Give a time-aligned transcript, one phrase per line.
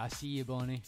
[0.00, 0.80] I see you, Bonnie.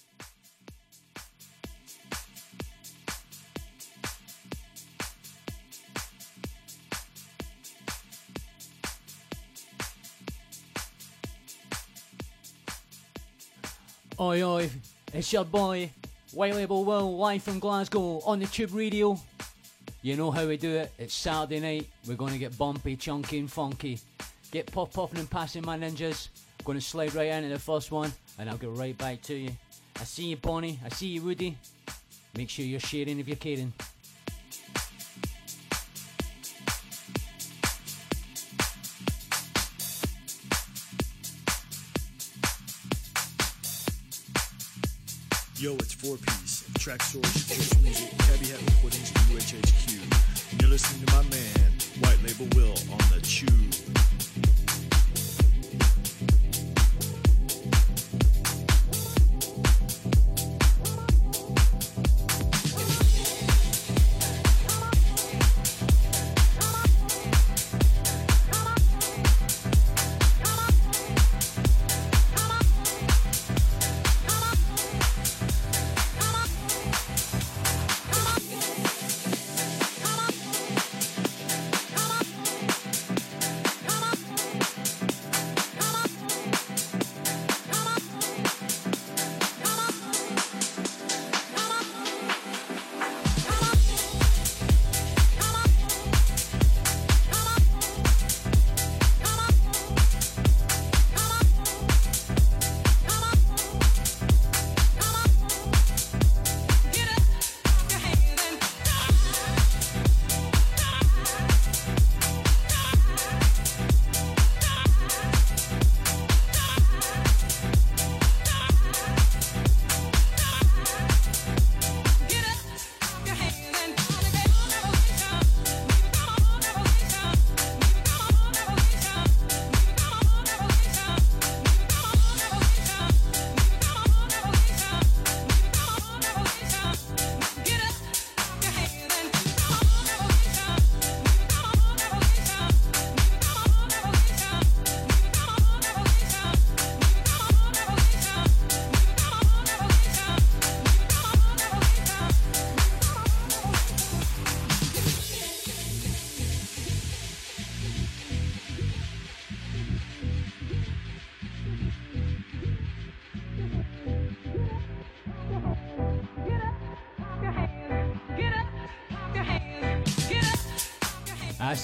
[14.20, 14.70] Oi, oi,
[15.12, 15.90] it's your boy,
[16.32, 19.18] White Label Will, live from Glasgow on the Tube Radio.
[20.02, 20.92] You know how we do it.
[20.98, 21.88] It's Saturday night.
[22.06, 23.98] We're to get bumpy, chunky, and funky.
[24.52, 26.29] Get pop popping and passing my ninjas.
[26.66, 29.50] To slide right into the first one, and I'll get right back to you.
[30.01, 30.80] I see you, Bonnie.
[30.82, 31.59] I see you, Woody.
[32.34, 33.73] Make sure you're sharing if you're caring.
[45.59, 46.65] Yo, it's four piece.
[46.78, 50.62] Traxsource, Church Music, Tabby Hat Recordings, UHHQ.
[50.62, 53.90] You're listening to my man, White Label Will, on the Tube.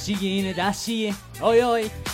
[0.07, 1.15] I see you in it, I see you.
[1.43, 2.06] Oi, oi.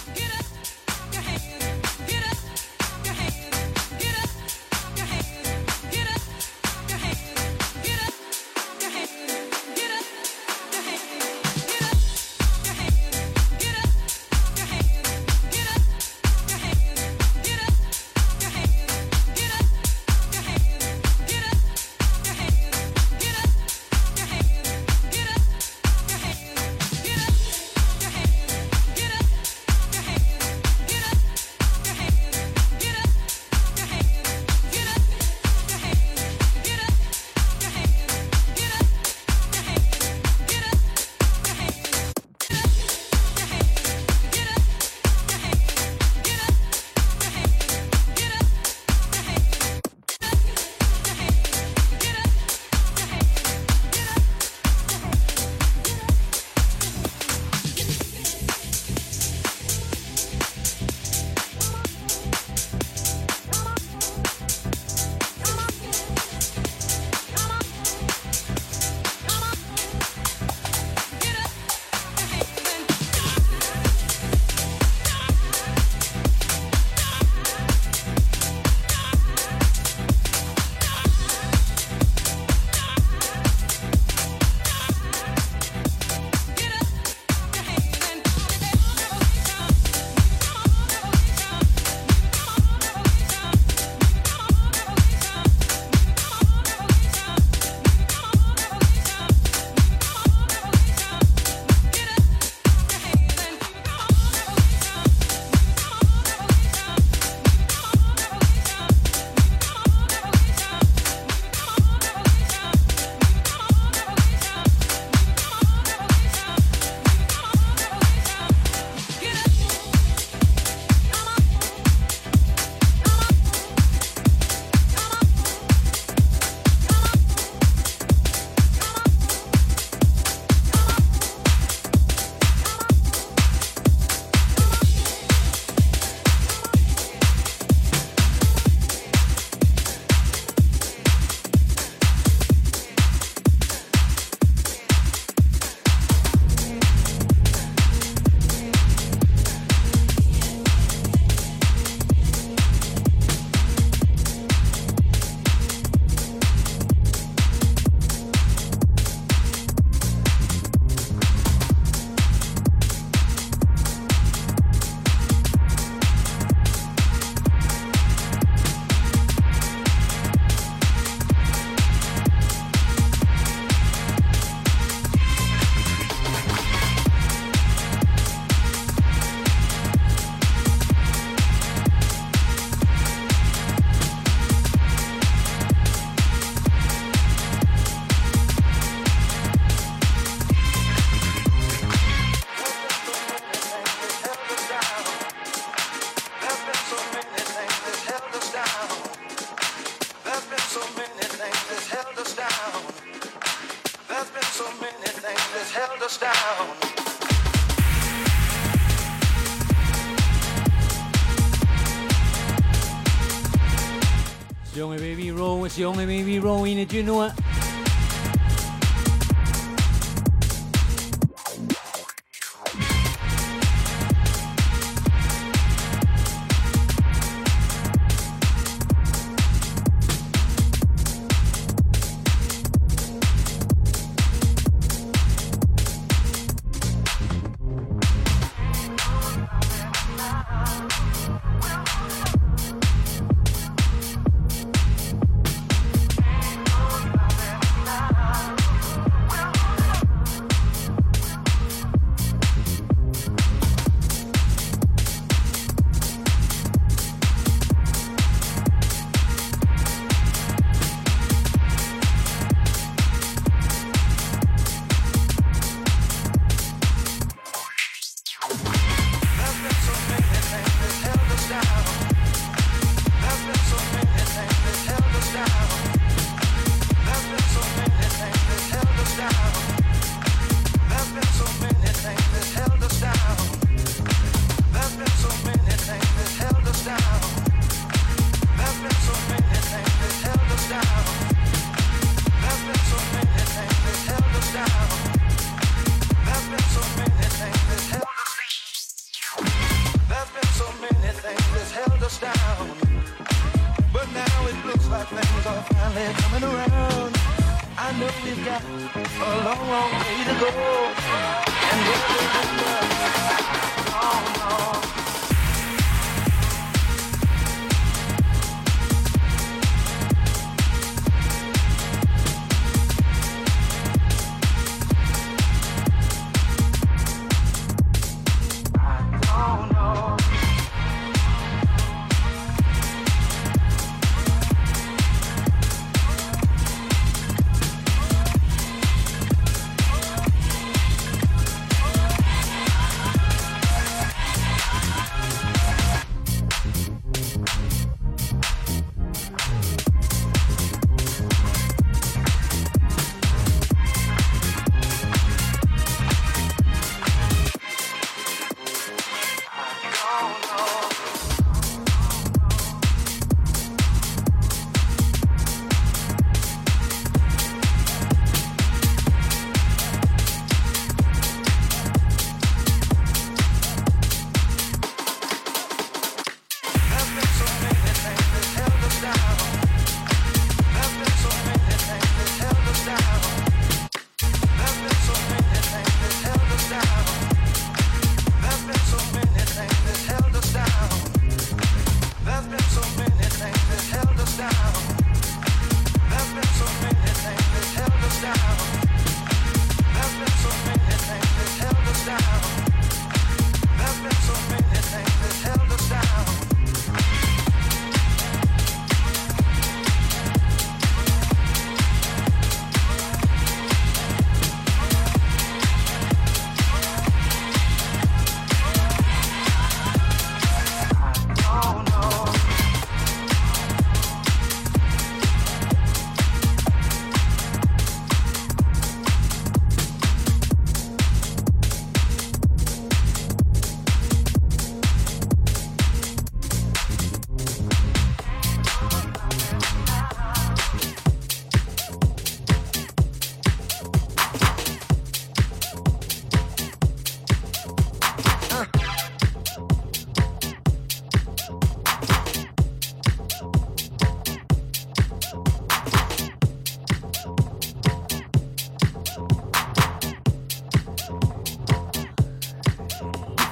[215.77, 217.33] The only baby rolling, did you know it?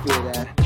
[0.06, 0.59] do that.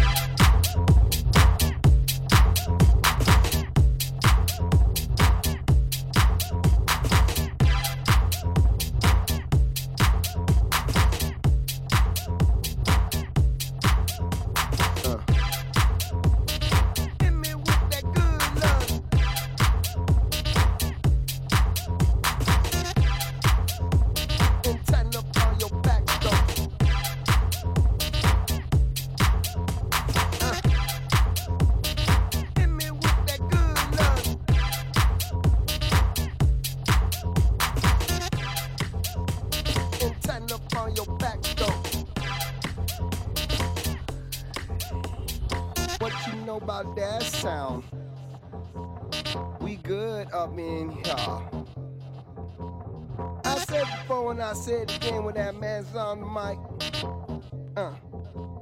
[55.97, 56.59] On the mic?
[57.77, 57.93] Uh,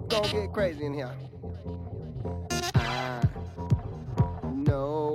[0.08, 1.10] don't get crazy in here.
[2.74, 3.22] I
[4.52, 5.12] know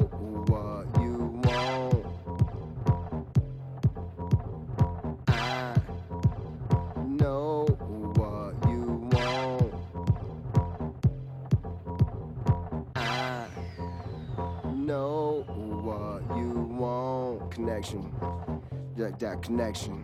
[0.47, 2.05] what you want.
[5.27, 5.75] I
[7.05, 7.67] know
[8.15, 8.81] what you
[9.11, 9.73] want.
[12.95, 15.45] I know
[15.83, 17.51] what you want.
[17.51, 18.11] Connection.
[18.95, 20.03] That, that connection.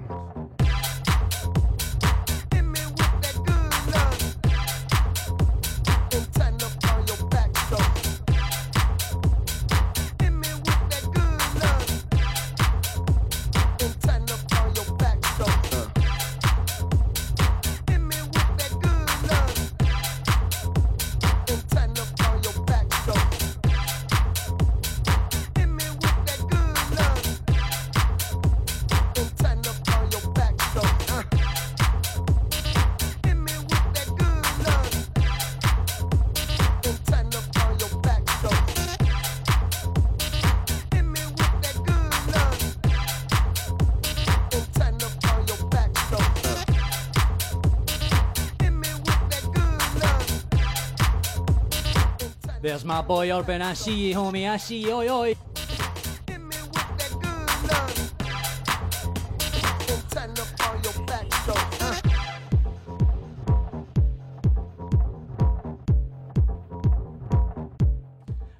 [53.13, 53.62] boy Urban.
[53.62, 54.50] I see you, homie.
[54.50, 54.93] I see you.
[54.93, 55.36] Oi, oi.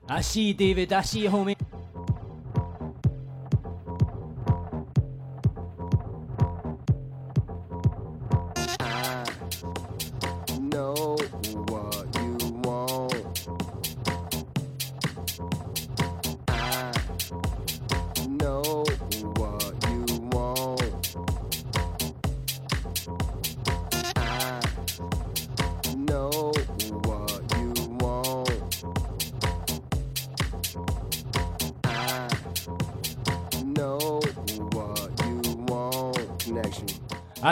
[0.07, 0.93] I see you, David.
[0.93, 1.52] I see you, homie.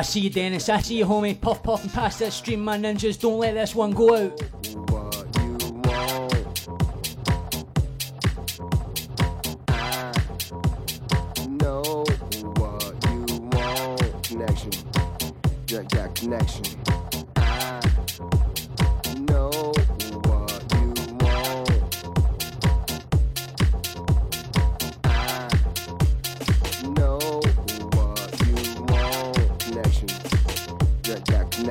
[0.02, 0.68] I see you, Dennis.
[0.68, 1.40] I see you, homie.
[1.40, 3.20] Puff, puff, and pass that stream, my ninjas.
[3.20, 4.42] Don't let this one go out.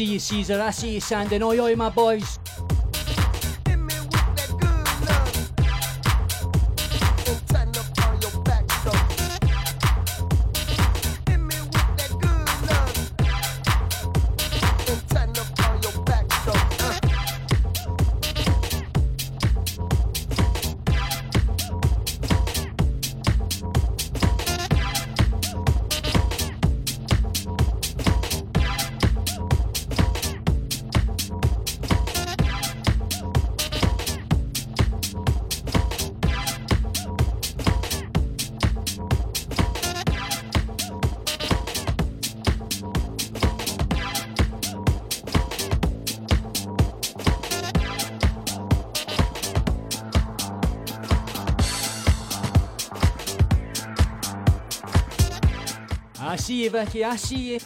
[0.00, 0.58] see you, Caesar.
[0.62, 1.42] I see you, Sandin.
[1.42, 2.39] Oi, oi, my boys.
[57.16, 57.60] See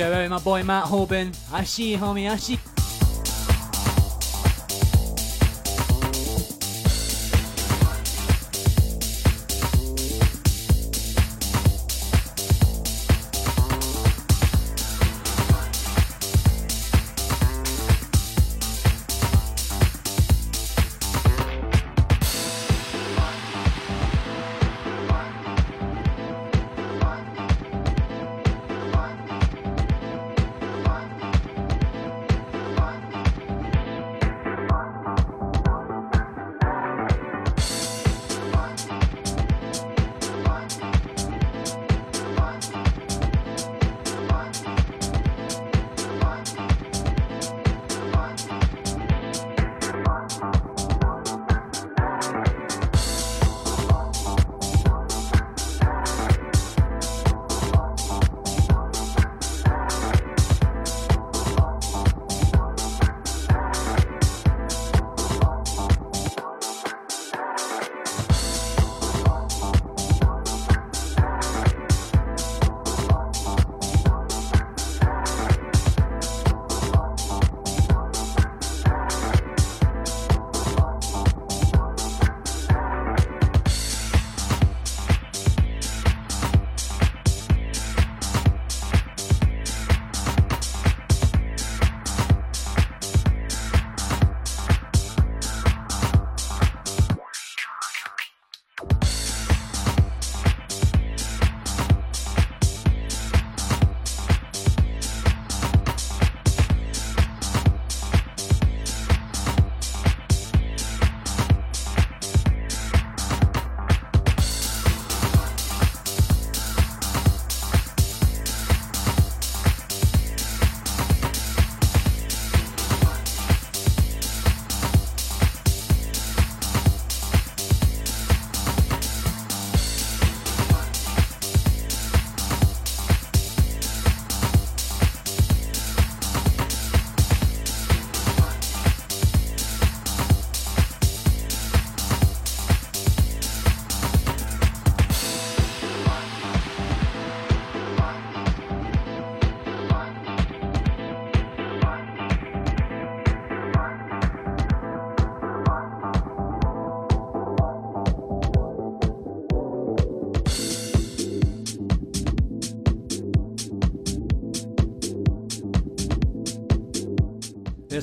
[0.00, 1.36] Shout out my boy Matt Hoban.
[1.52, 2.30] I see you, homie.
[2.30, 2.58] I see.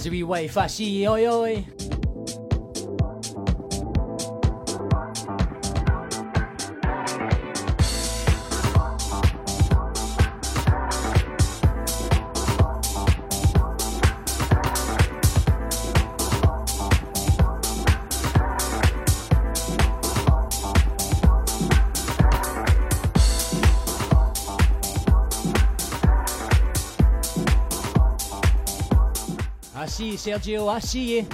[0.08, 0.58] A wee wife.
[0.58, 1.06] I.
[1.06, 1.66] Oi, oi.
[30.17, 30.67] Sergio.
[30.67, 31.27] I see you.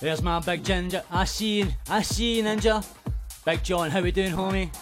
[0.00, 1.02] There's my big ginger.
[1.10, 2.95] I seen, I seen ninja.
[3.46, 4.74] Big John, how we doing, homie?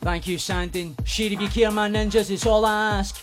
[0.00, 0.96] Thank you, Sandin.
[1.06, 2.32] Share if you care, my ninjas.
[2.32, 3.15] It's all I ask.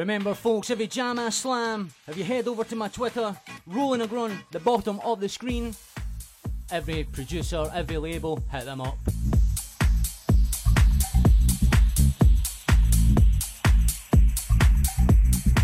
[0.00, 3.36] Remember, folks, if you jam a slam, if you head over to my Twitter,
[3.66, 5.74] rolling a grunt, the bottom of the screen,
[6.70, 8.96] every producer, every label, hit them up.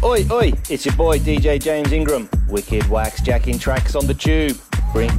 [0.05, 2.29] Oi, oi, it's your boy DJ James Ingram.
[2.51, 4.59] Wicked wax Jackin Traxx on the tube.
[4.93, 5.19] Bring.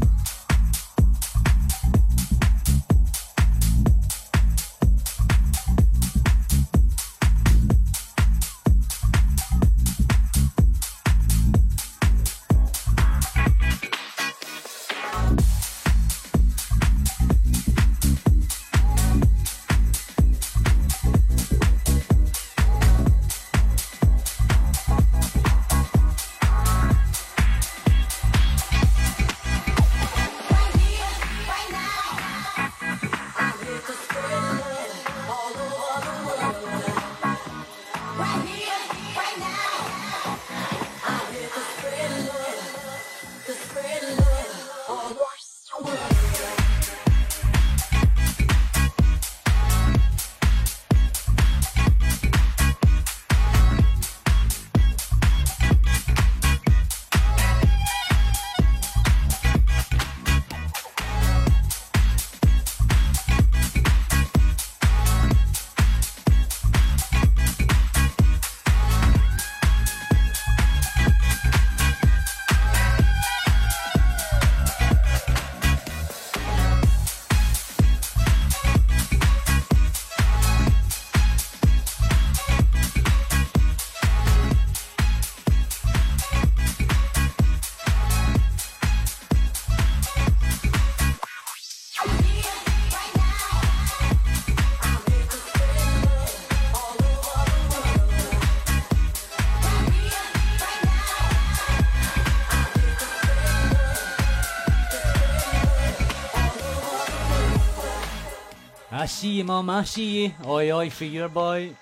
[109.28, 109.70] See you, mum.
[109.70, 110.32] I see you.
[110.46, 111.76] Oi, oi, for your boy.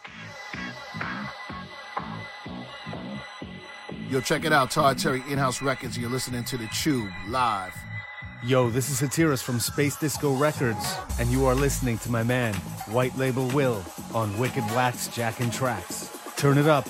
[4.10, 5.96] Yo, check it out, Todd Terry In-House Records.
[5.96, 7.76] You're listening to The Tube live.
[8.44, 12.56] Yo, this is Hatiras from Space Disco Records, and you are listening to my man,
[12.88, 16.36] White Label Will, on Wicked Wax Jackin Traxx.
[16.38, 16.90] Turn it up.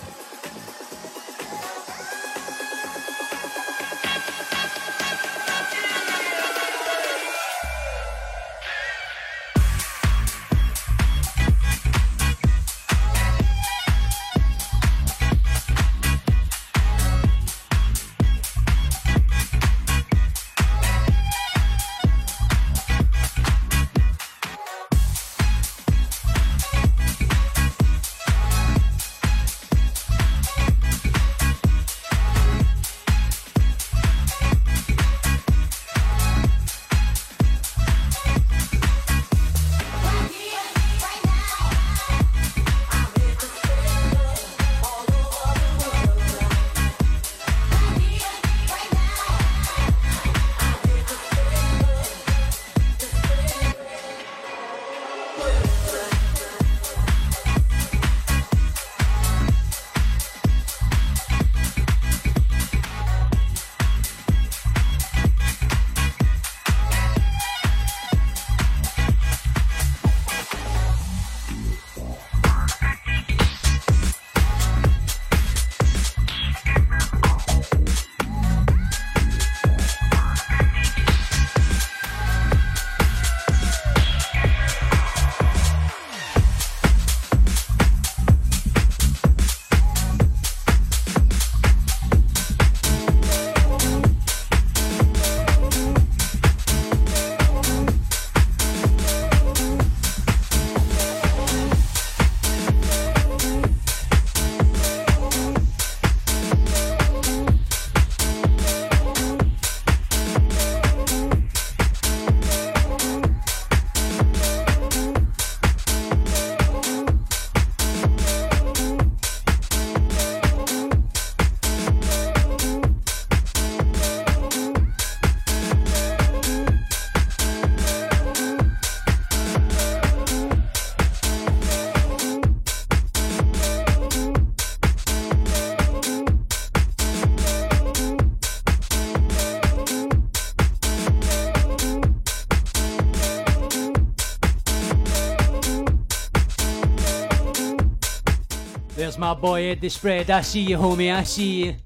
[149.26, 150.30] My boy Ed the Spread.
[150.30, 151.12] I see you, homie.
[151.12, 151.85] I see you.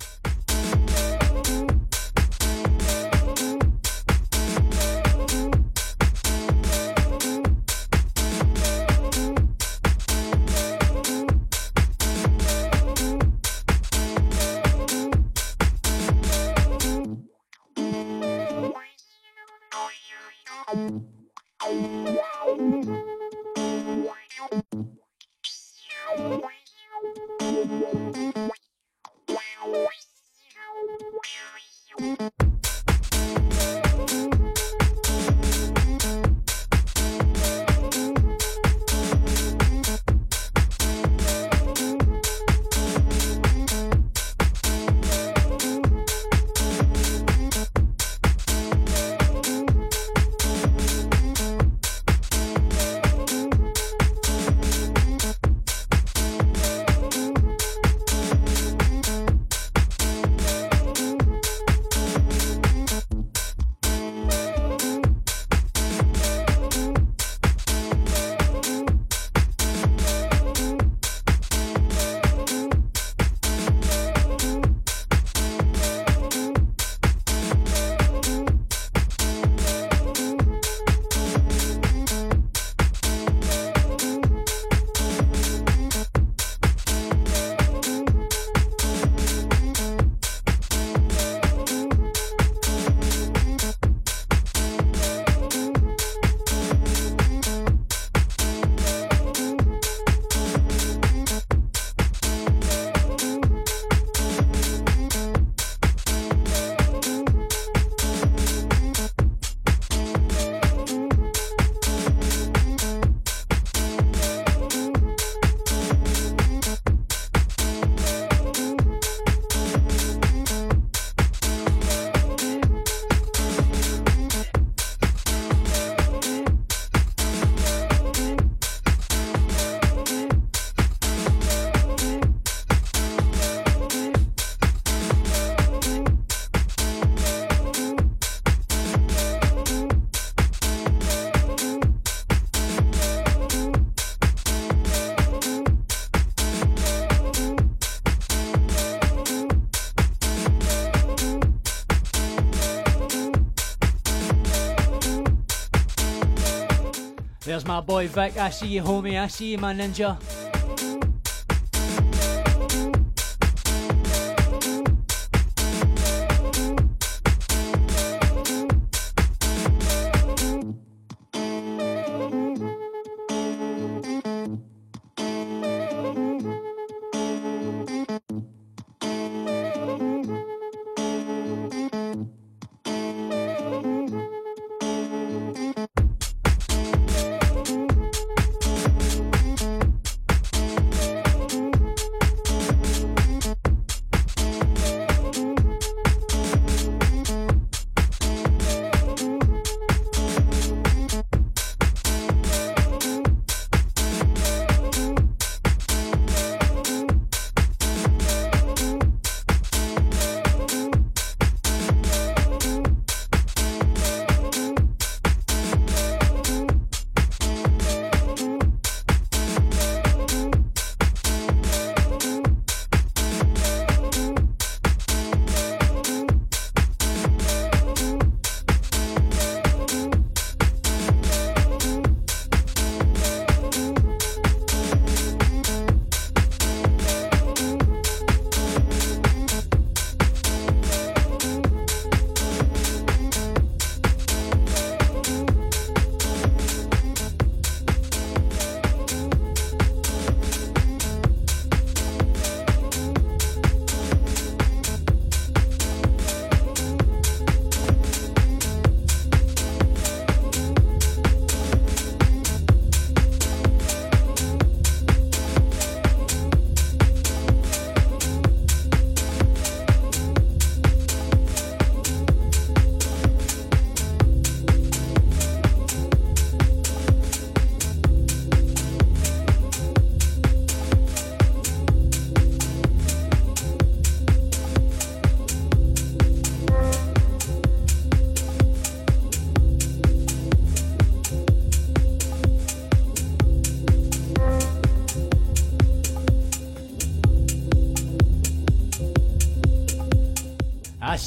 [157.60, 158.38] There's my boy Vic.
[158.38, 159.20] I see you, homie.
[159.20, 160.18] I see you, my ninja.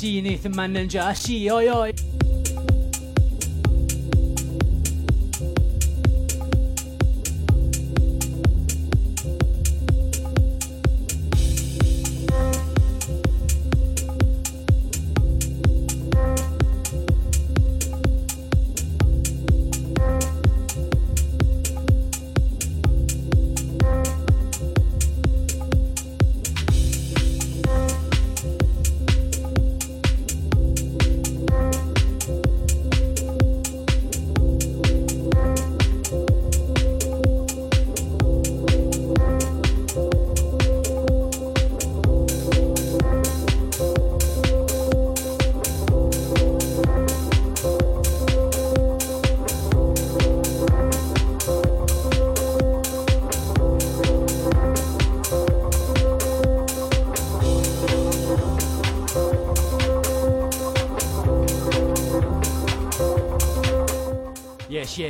[0.03, 1.01] See you, Nathan Man Ninja.
[1.01, 1.53] I see you.
[1.53, 2.02] Oi, oi.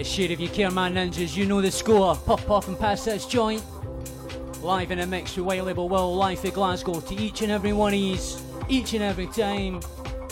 [0.07, 1.37] Shit if you care, man ninjas.
[1.37, 2.17] You know the score.
[2.17, 3.62] Pop off and pass this joint.
[4.62, 7.73] Live in a mix with White Label Will, live for Glasgow to each and every
[7.73, 9.81] one of these, each and every time.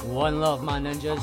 [0.04, 1.20] One love, man ninjas.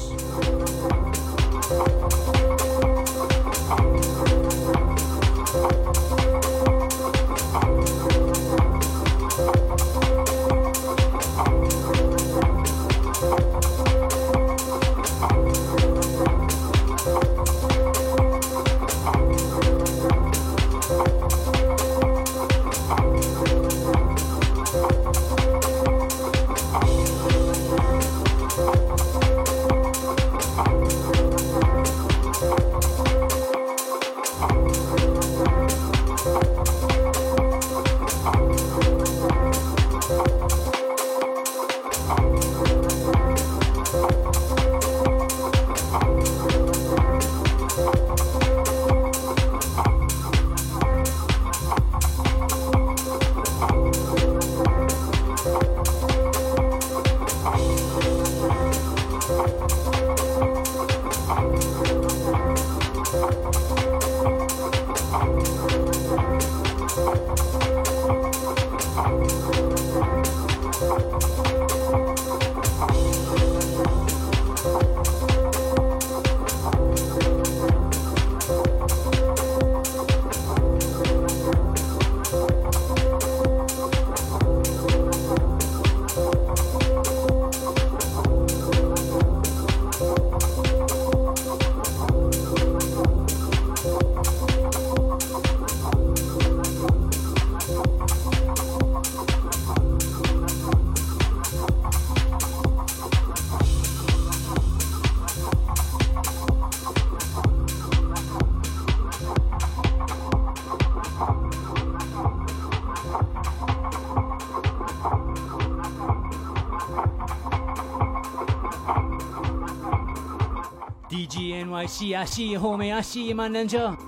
[121.85, 124.06] See, I see you, homie.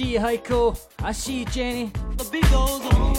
[0.00, 0.80] See you, Heiko.
[1.00, 1.92] I see you, Jenny.
[2.16, 3.09] The beat goes on.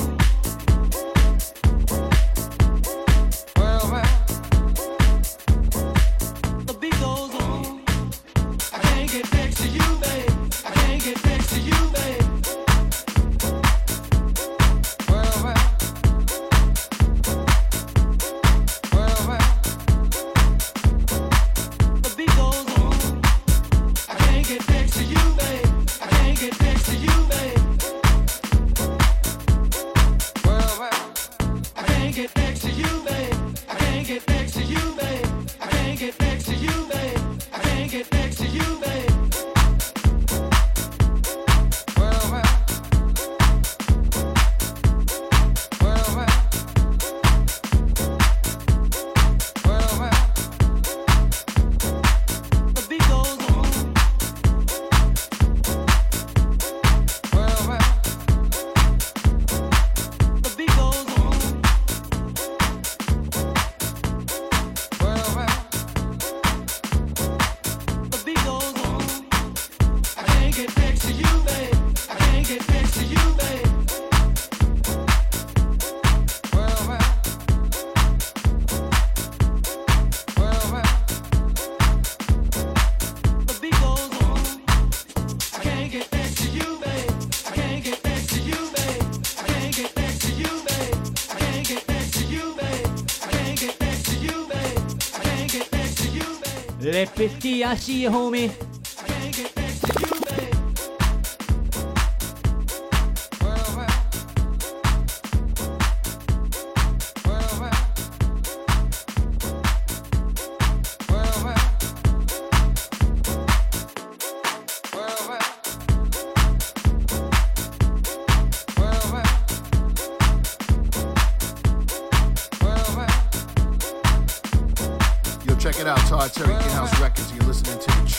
[97.22, 98.71] Pesquilla, she a homie.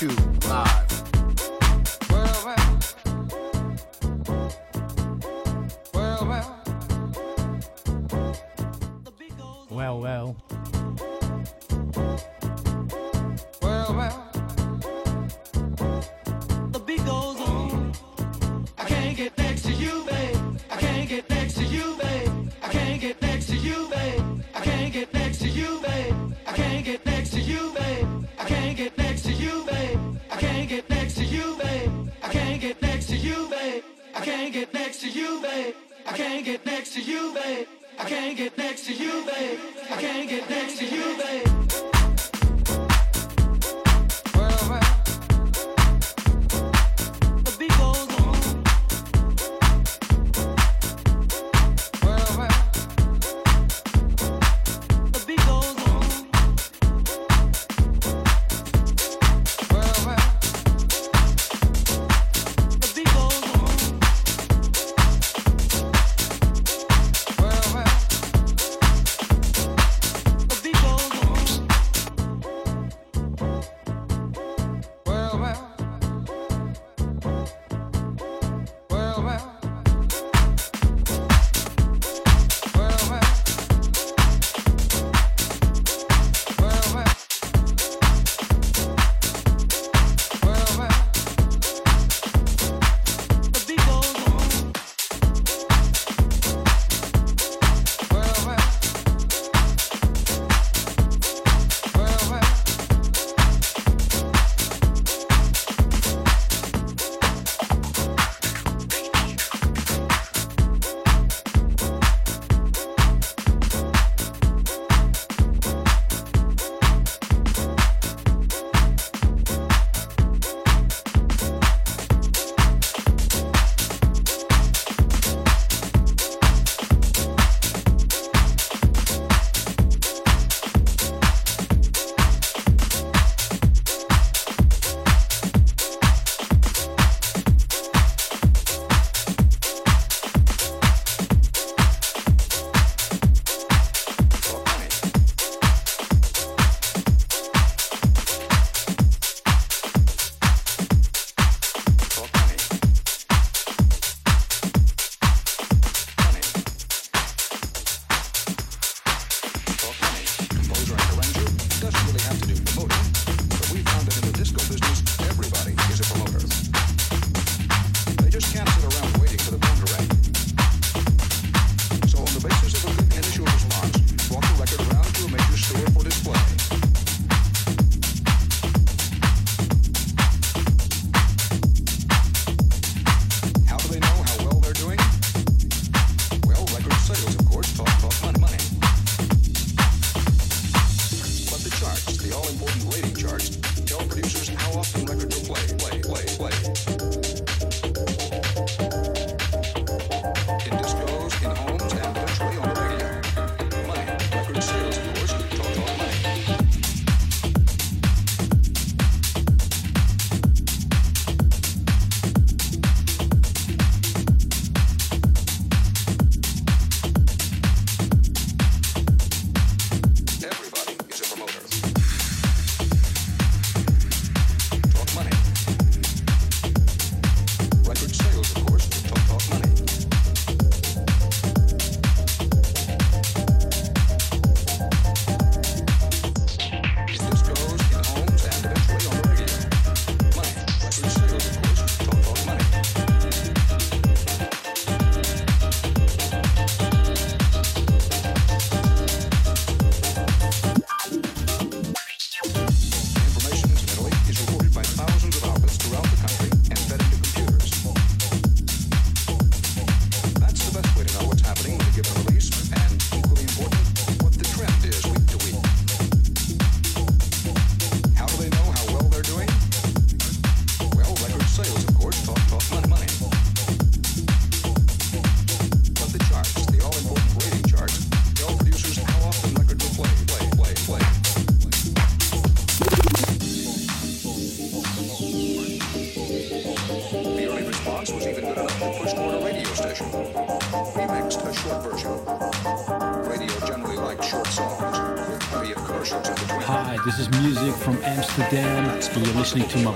[0.03, 0.09] 2
[0.49, 1.32] Live.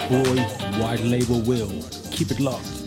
[0.09, 0.37] Boy,
[0.81, 1.69] white label will.
[2.13, 2.86] Keep it locked.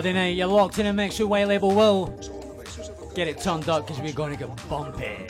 [0.00, 0.34] Friday night.
[0.34, 2.06] You're locked in a mix with White Label Will.
[3.14, 5.28] Get it turned up because we're going to get bumpy.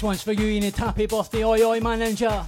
[0.00, 2.46] This one's for you, Inatapi Boss, the Oi Oi manager.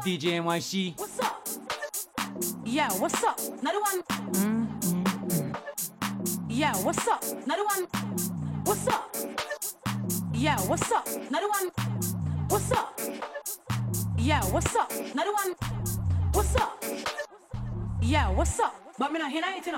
[0.00, 0.98] DJ NYC?
[0.98, 1.46] What's up?
[2.64, 3.38] Yeah, what's up?
[3.60, 4.02] Another one.
[4.32, 5.52] Mm-hmm.
[6.48, 7.22] Yeah, what's up?
[7.44, 7.86] Another one.
[8.64, 9.14] What's up?
[10.32, 11.06] Yeah, what's up?
[11.06, 11.70] Another one.
[12.48, 12.98] What's up?
[14.16, 14.90] Yeah, what's up?
[14.90, 15.54] Another one.
[16.32, 16.82] What's up?
[18.00, 18.74] Yeah, what's up?
[18.98, 19.74] But me not hear anything.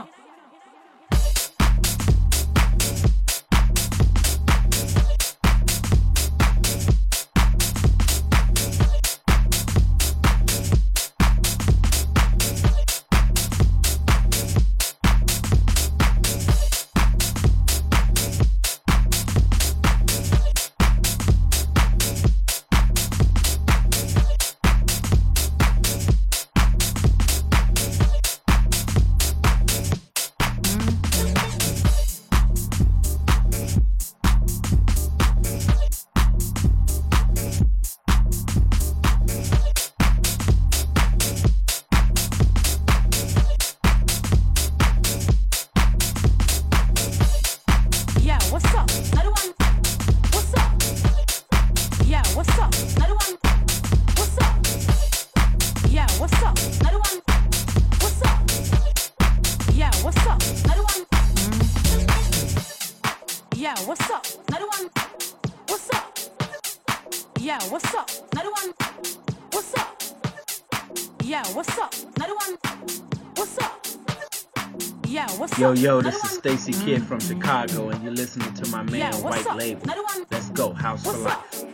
[75.82, 76.04] Yo, up?
[76.04, 76.38] yo, Another this is.
[76.38, 79.58] Stacy Kidd from Chicago, and you're listening to my man Yeah, White up?
[79.58, 79.82] Label.
[80.30, 81.64] Let's go, House for What's Life.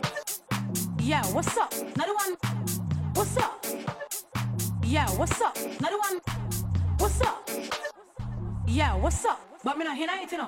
[0.99, 1.71] Yeah, what's up?
[1.73, 2.35] Another one.
[3.13, 3.65] What's up?
[4.83, 5.55] Yeah, what's up?
[5.79, 6.21] Another one.
[6.97, 7.49] What's up?
[8.67, 9.39] Yeah, what's up?
[9.63, 10.39] But me not hear anything,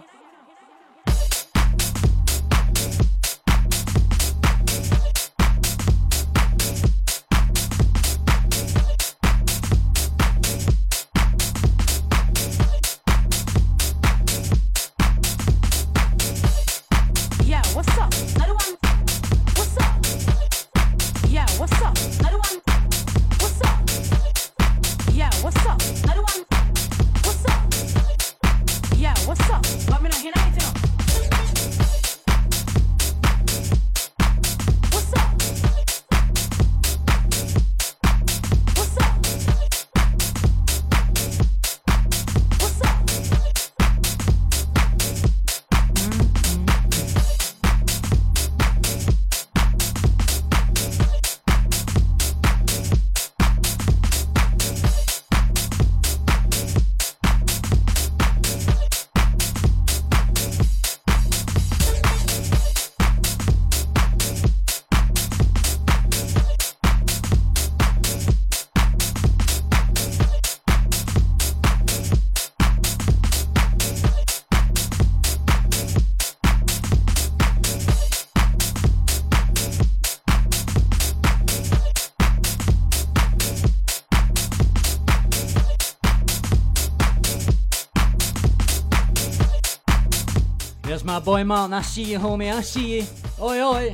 [91.21, 91.73] There's my boy Martin.
[91.73, 92.51] I see you, homie.
[92.51, 93.05] I see you.
[93.39, 93.89] Oi, oi.
[93.91, 93.93] I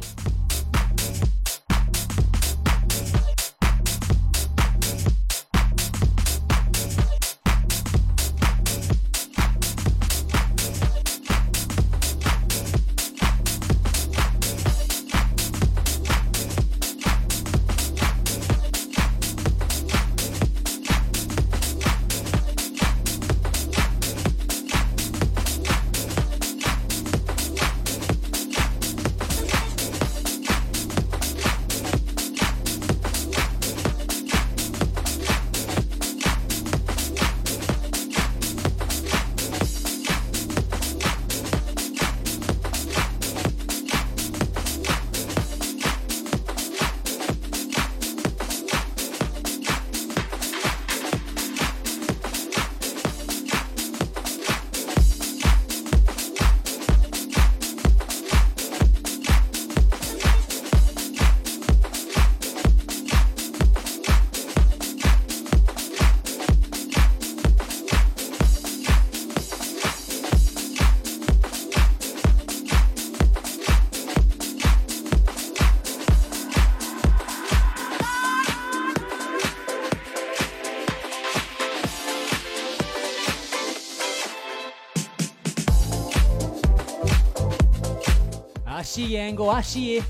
[88.97, 90.03] see you,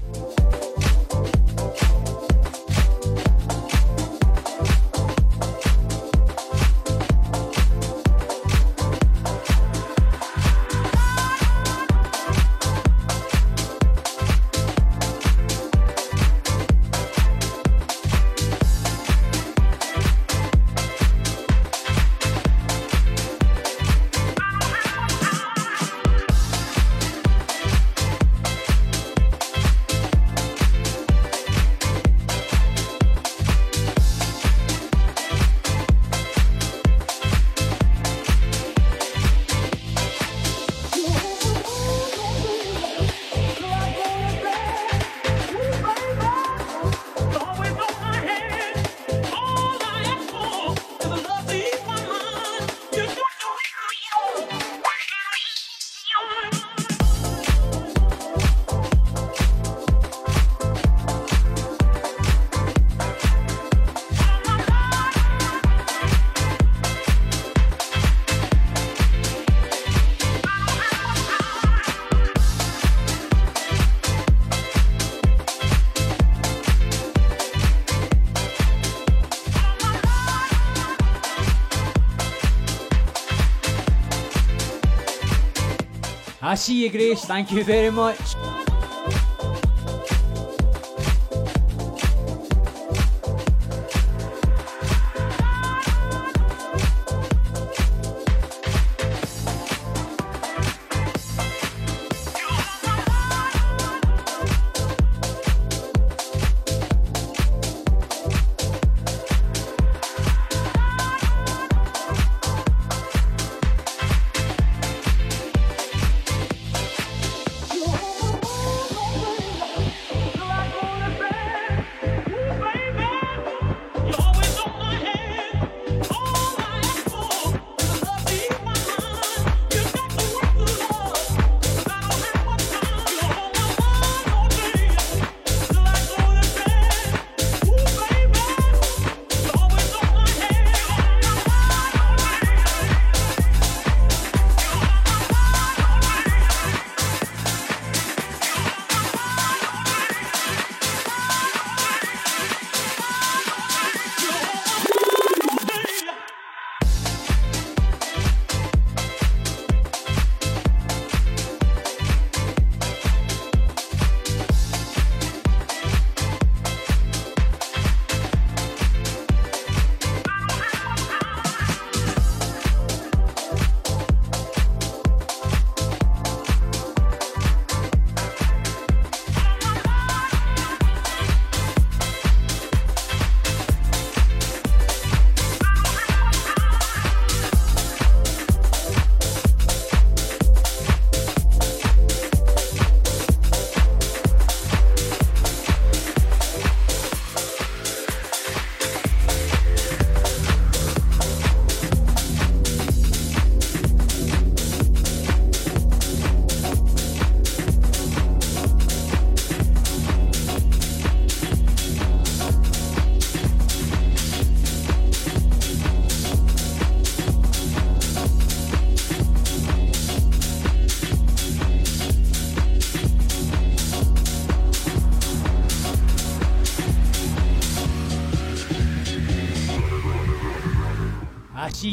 [86.57, 86.89] see you.
[86.89, 87.25] Grace.
[87.25, 88.46] Thank you very much.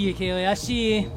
[0.05, 0.47] I see you, Kaylee.
[0.47, 1.09] I see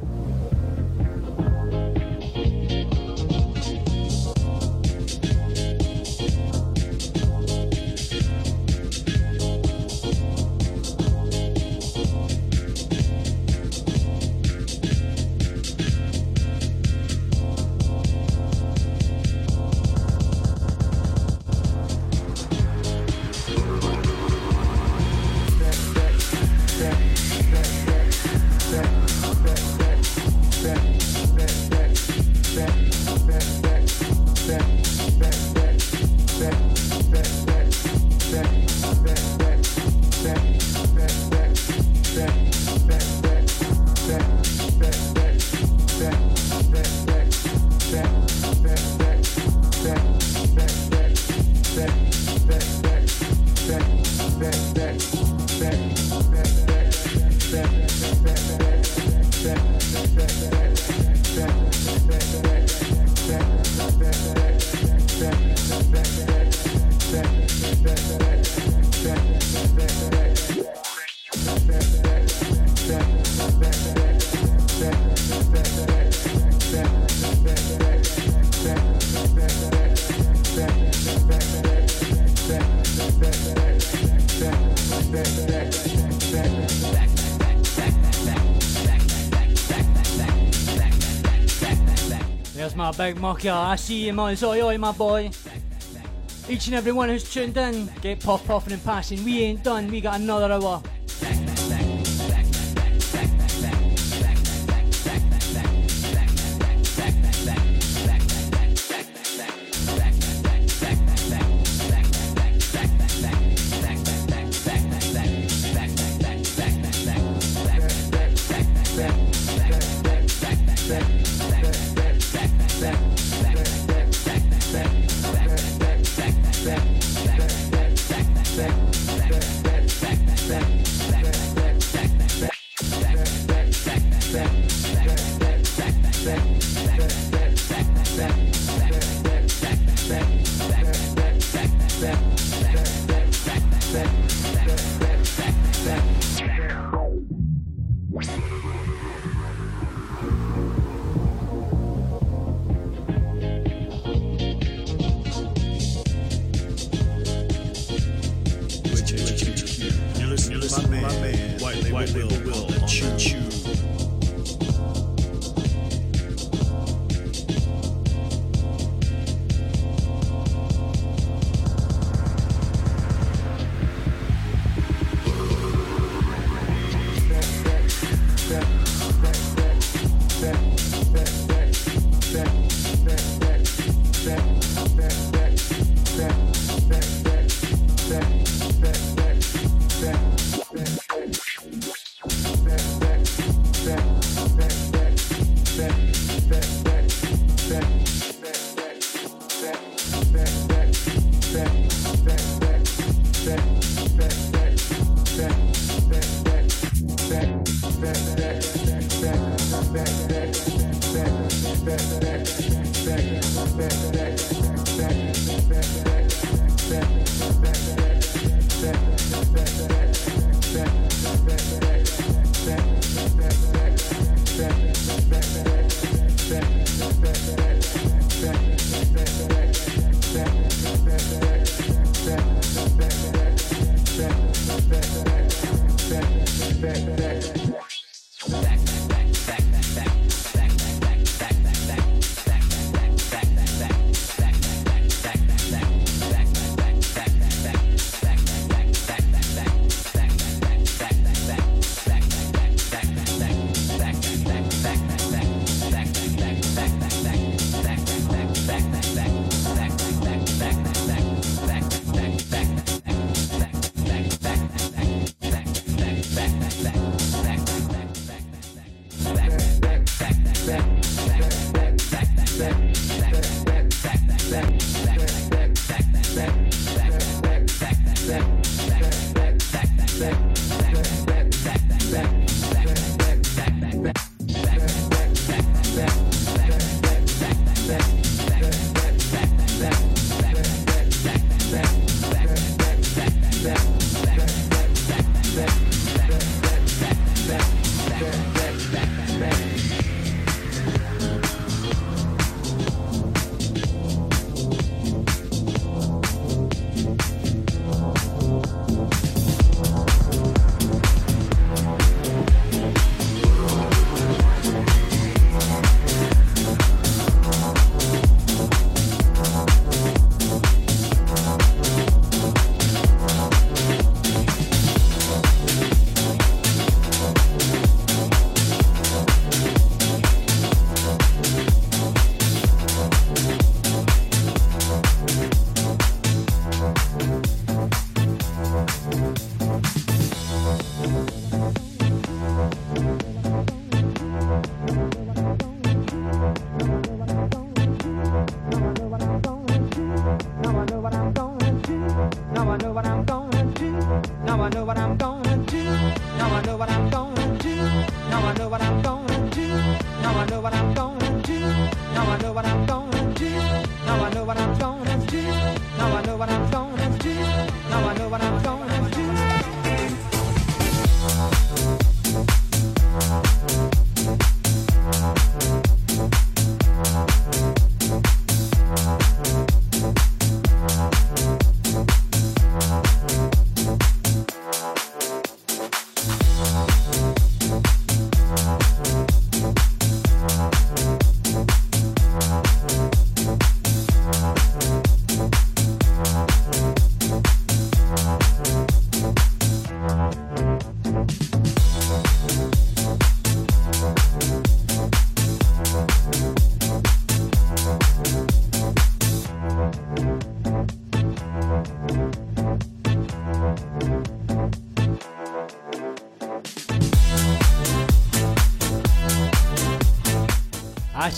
[92.98, 93.52] big mucker.
[93.52, 94.42] I see you, Muzz.
[94.46, 95.30] Oi, oi, my boy.
[96.50, 99.24] Each and every one who's tuned in, get pop popping and passing.
[99.24, 99.88] We ain't done.
[99.88, 100.82] We got another hour.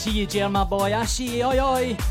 [0.10, 0.93] See you, Jerma boy.
[0.93, 1.45] I see you.
[1.45, 2.09] Oi, oi.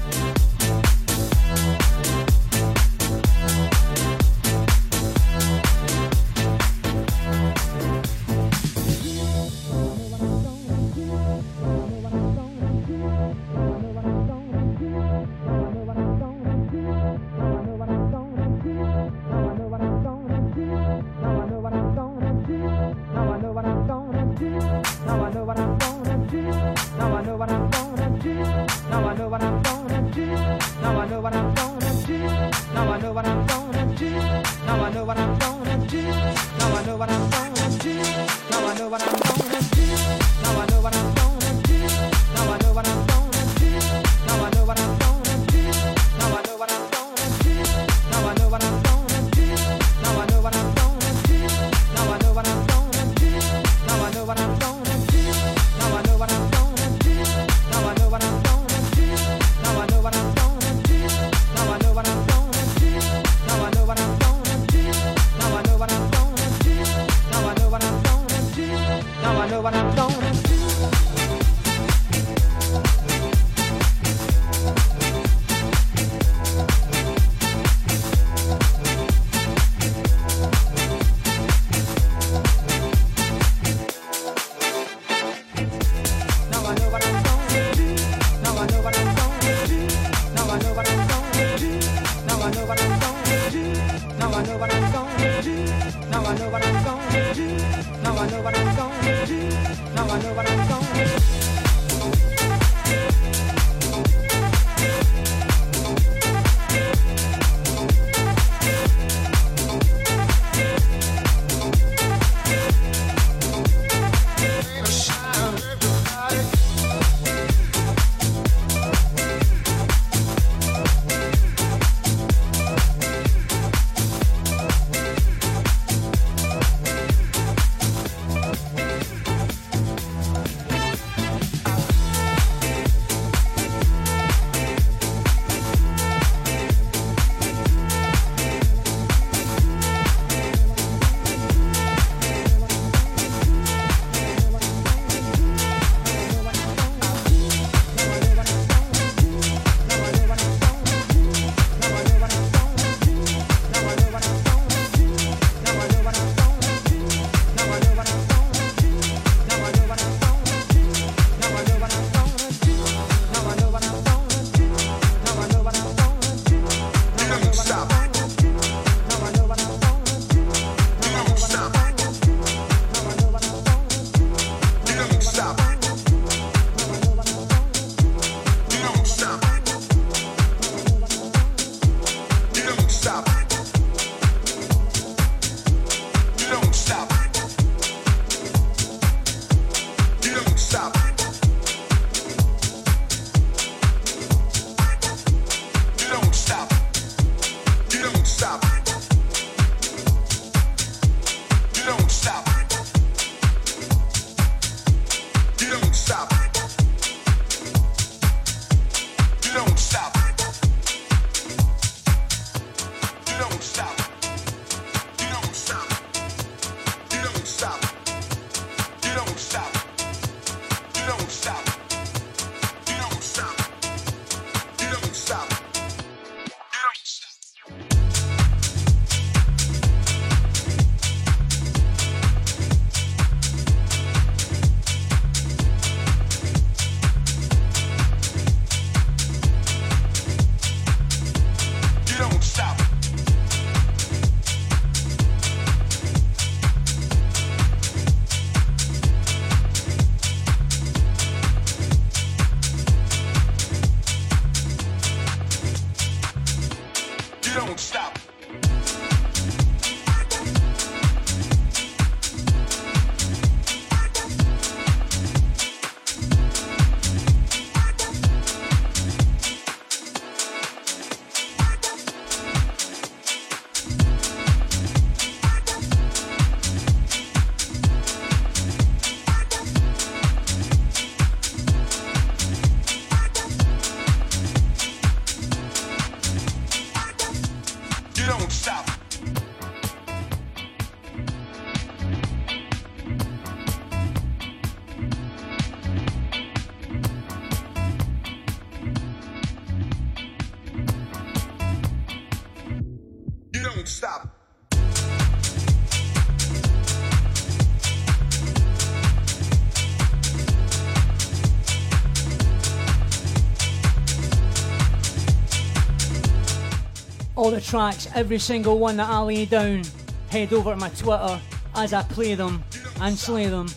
[317.48, 319.82] All the tracks, every single one that I lay down,
[320.28, 321.40] head over to my Twitter
[321.74, 322.62] as I play them
[323.00, 323.68] and slay them.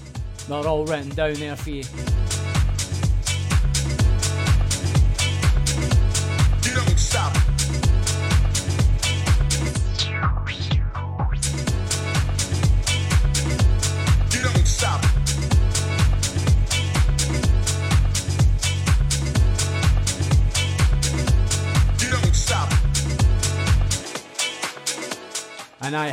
[0.50, 1.84] They're all written down there for you.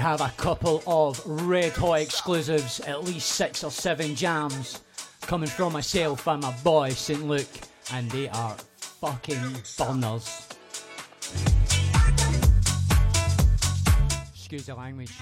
[0.09, 4.83] Have a couple of red hot exclusives, at least six or seven jams
[5.21, 7.27] coming from myself and my boy St.
[7.27, 7.47] Luke,
[7.93, 9.37] and they are fucking
[9.77, 10.49] burners.
[14.33, 15.13] Excuse the language.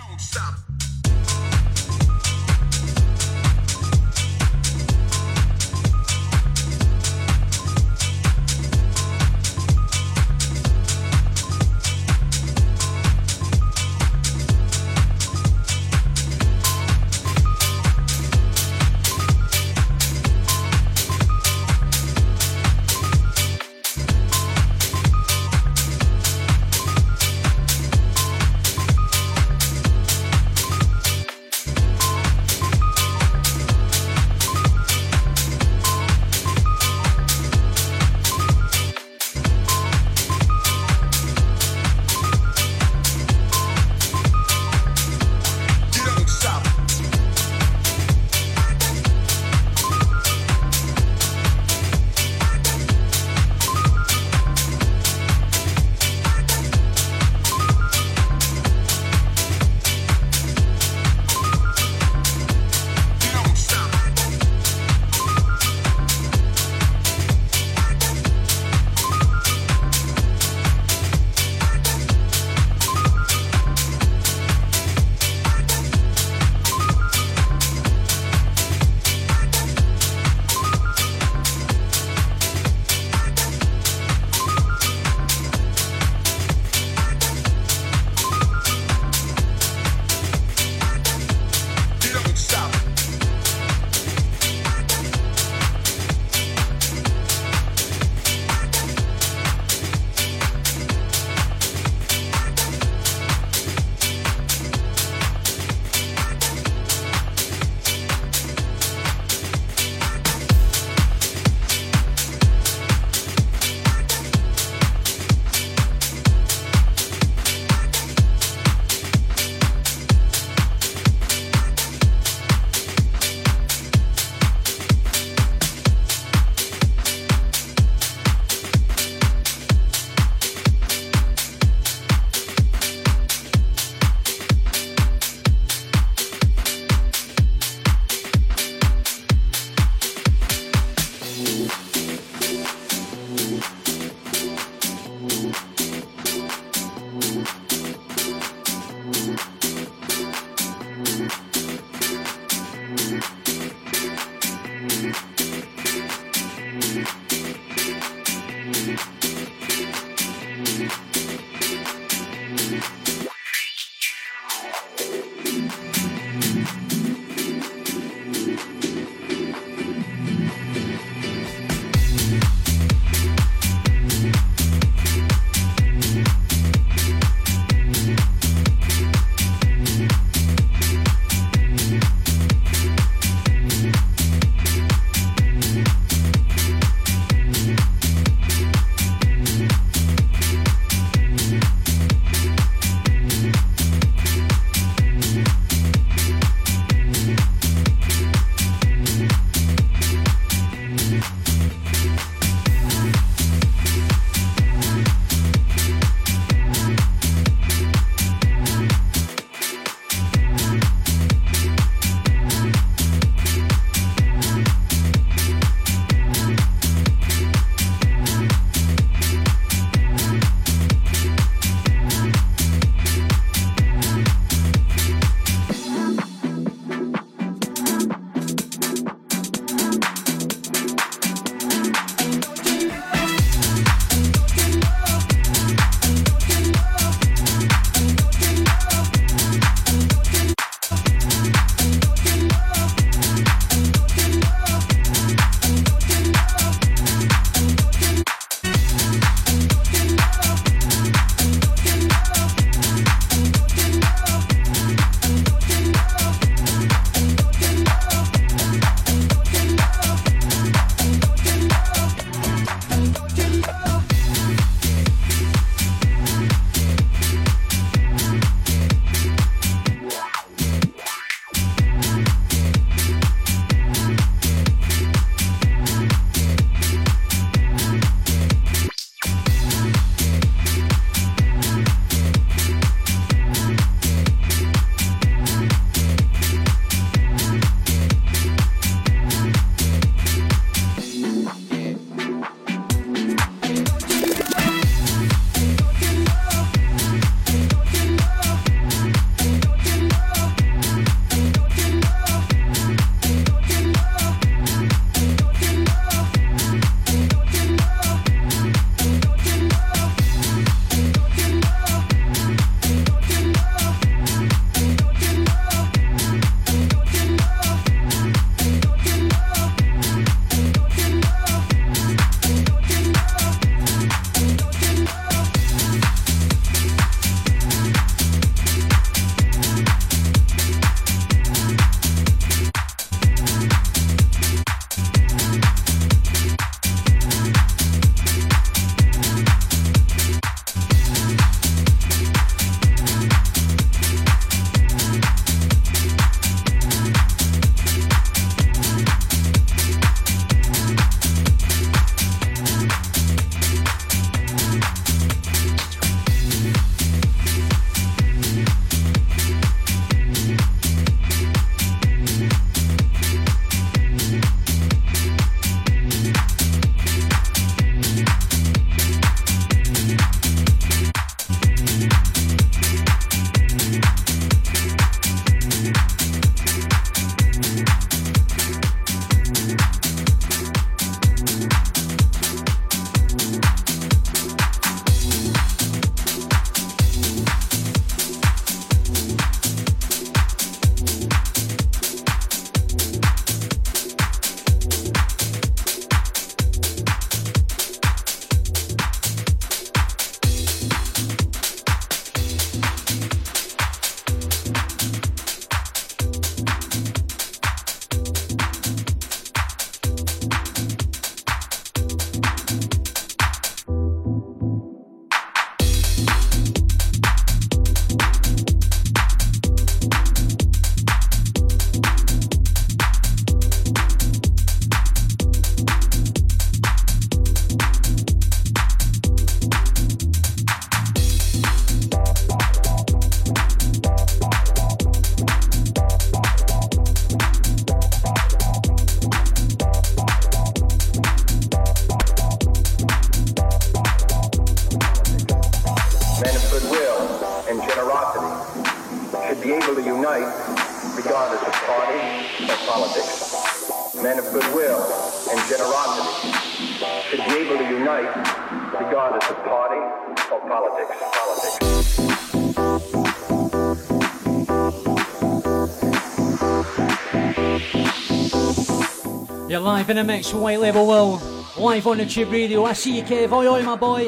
[469.87, 471.41] live in a mix with White Label Will.
[471.79, 472.85] Live on the Tube Radio.
[472.85, 473.53] I see you, Kev.
[473.53, 474.25] Oi, oi, my boy.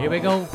[0.00, 0.48] Here we go.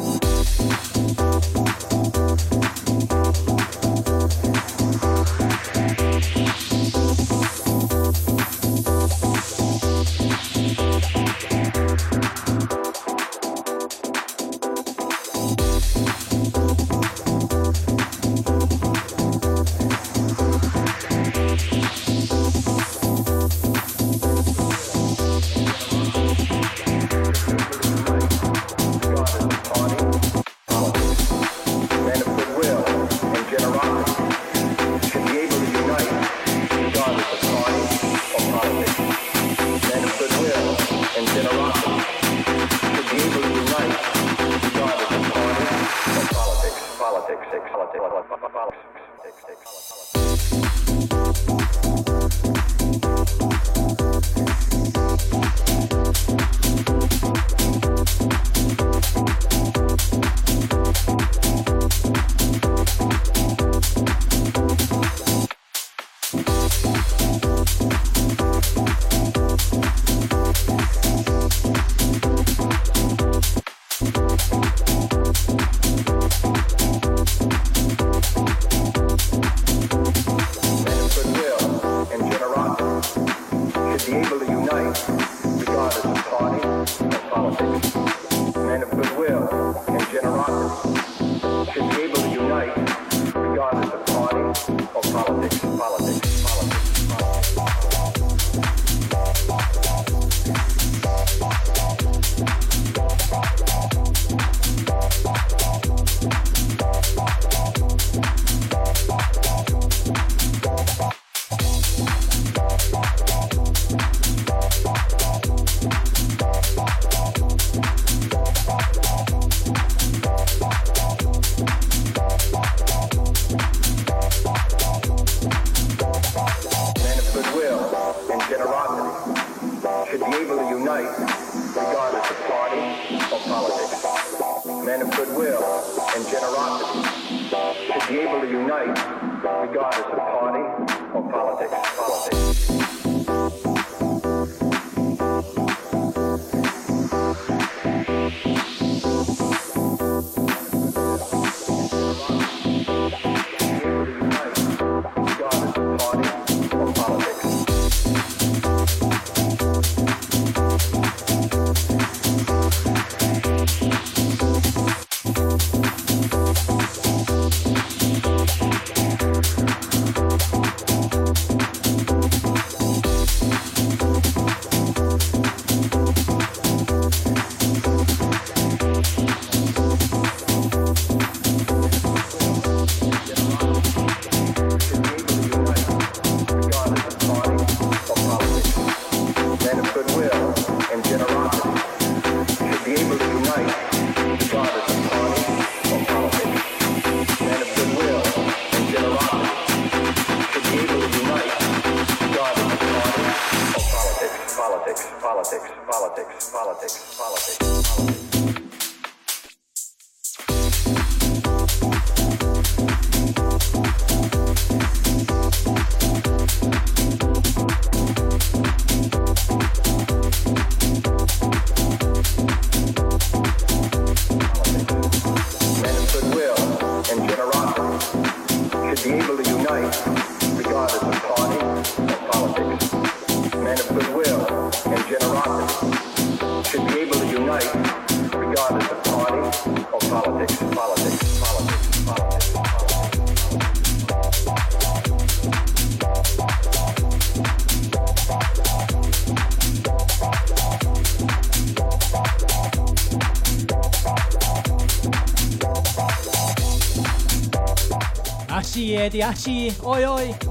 [259.02, 260.51] げて足おいおい。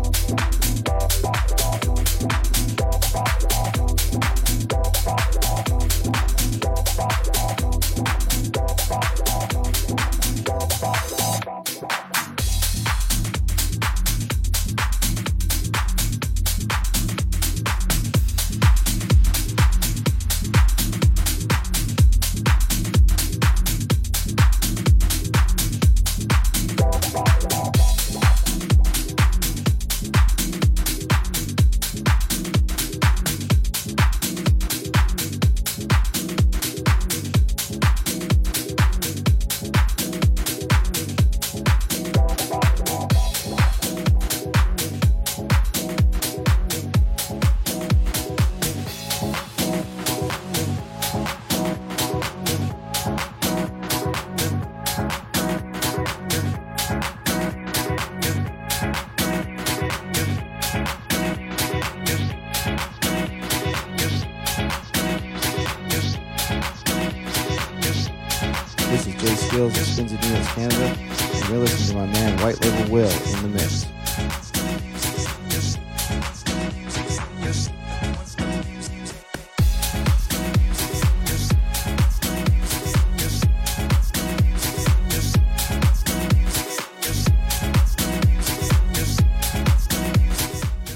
[69.60, 70.96] And Canada,
[71.34, 73.84] and you're listening to my man White Label Will in the mix.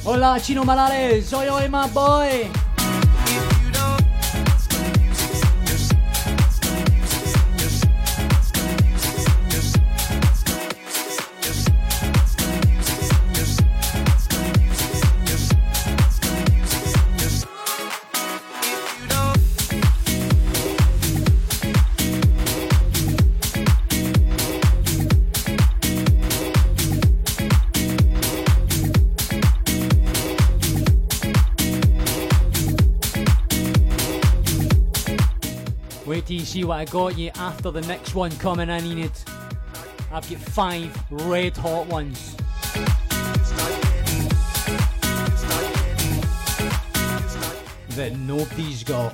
[0.04, 1.34] Hola, Chino Morales.
[1.34, 2.63] Oi, oi, my boy.
[36.55, 39.10] See what I got you after the next one coming in, Enid.
[40.12, 42.36] I've got five red hot ones.
[47.97, 49.12] That nobody's got.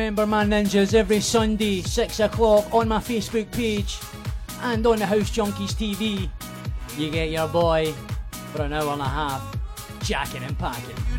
[0.00, 3.98] Remember, my ninjas, every Sunday, 6 o'clock on my Facebook page
[4.62, 6.26] and on the House Junkies TV,
[6.96, 7.92] you get your boy
[8.54, 9.58] for an hour and a half,
[10.00, 11.09] jacking and packing.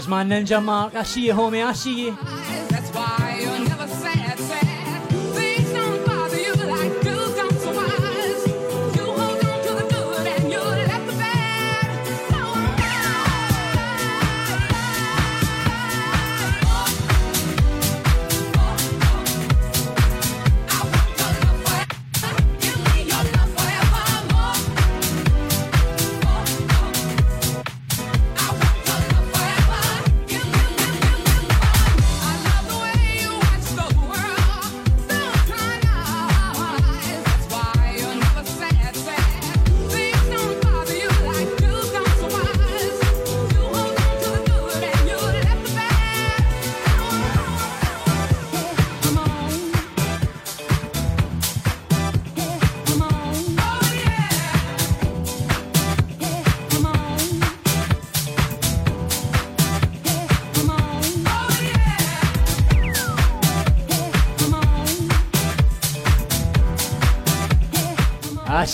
[0.00, 0.30] Cheers, man.
[0.30, 0.94] Ninja Mark.
[0.94, 1.62] I see you, homie.
[1.62, 2.39] I see you.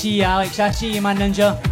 [0.07, 0.61] I see you, Alex.
[0.61, 1.17] I see you, man.
[1.19, 1.66] Ninja.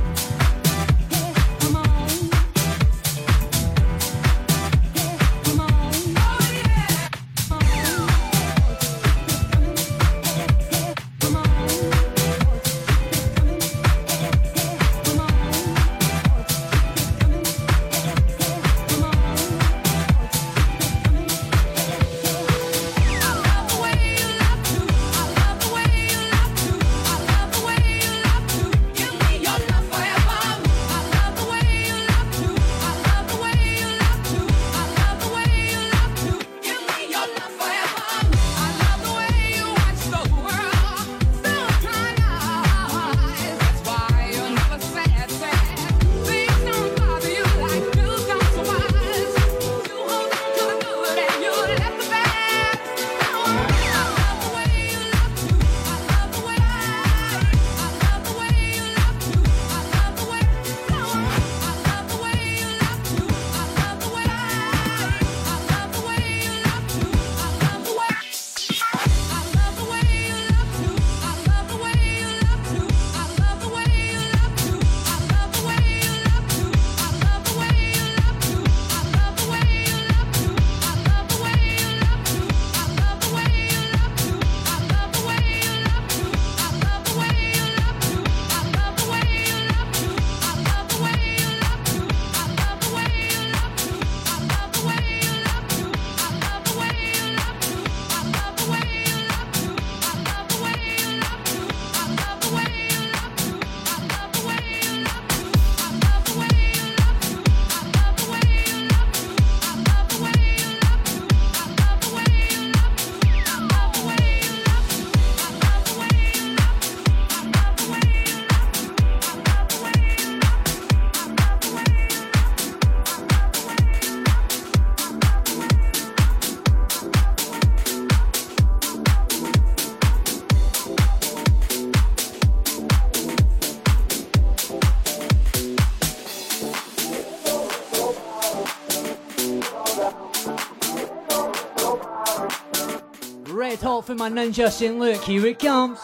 [144.14, 145.98] For my ninja saying, look, here it comes.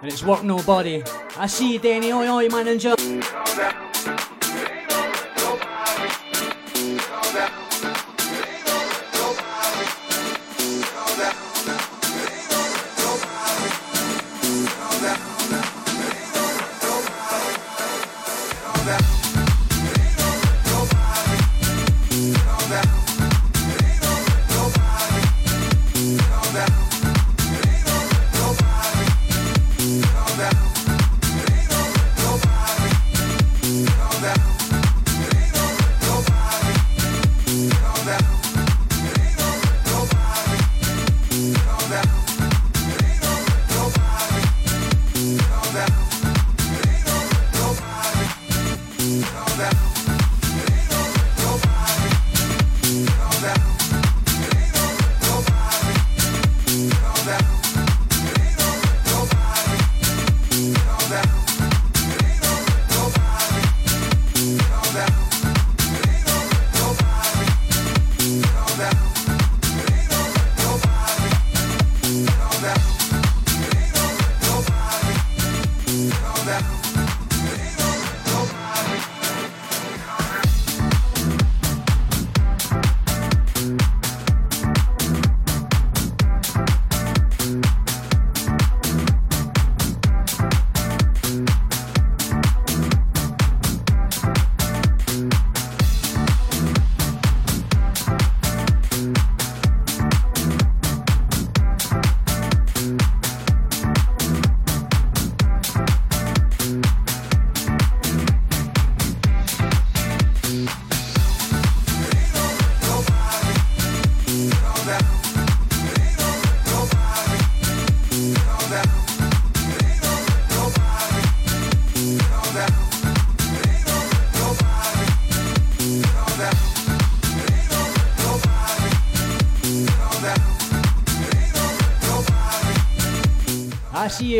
[0.00, 1.02] And it's work nobody.
[1.36, 2.12] I see you, Danny.
[2.12, 3.11] Oi, oi, my ninja.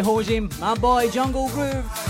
[0.01, 0.41] Jose.
[0.61, 2.02] My boy, Jungle Groove.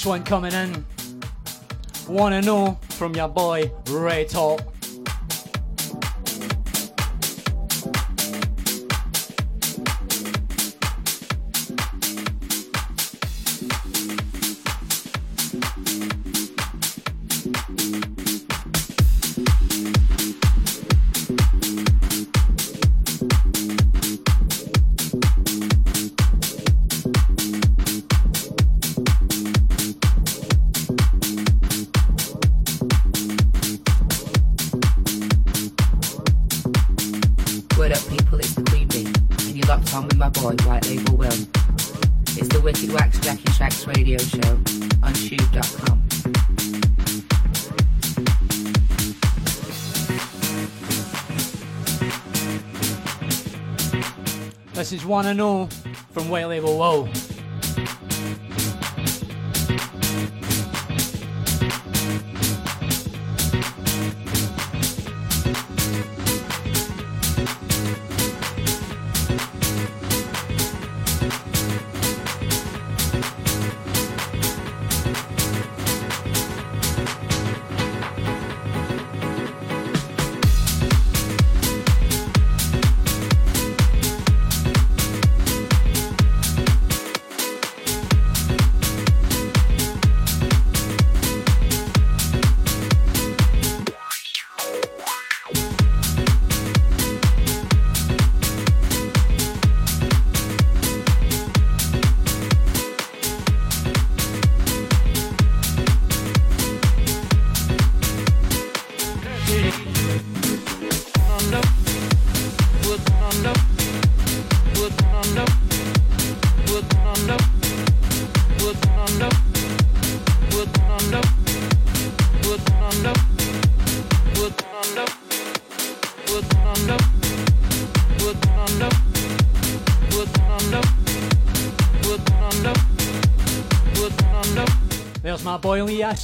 [0.00, 0.86] Next one coming in.
[2.08, 4.69] Wanna know from your boy Red Hot.
[55.10, 55.66] Is Wanna Know
[56.12, 57.19] from White Label Whoa.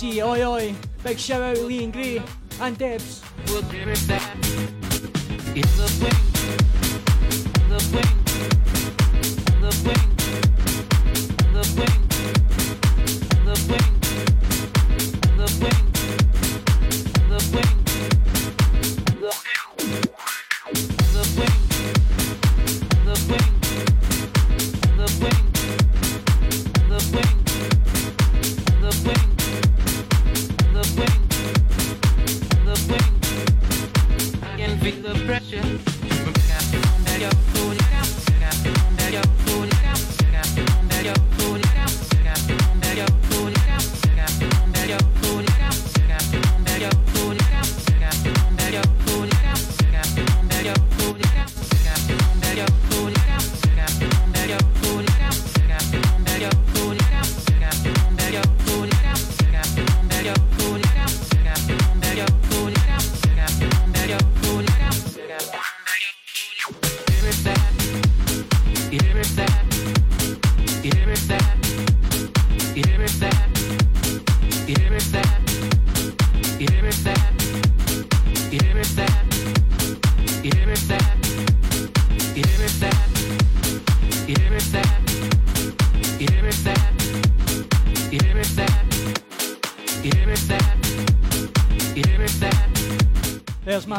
[0.06, 0.74] Ashy, oi oi.
[1.02, 2.22] Big shout out Lee and Gray
[2.60, 3.22] and Debs.
[5.54, 6.25] Unit,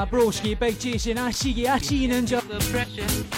[0.09, 3.36] broski, big Jason, I see you, I see you, ninja.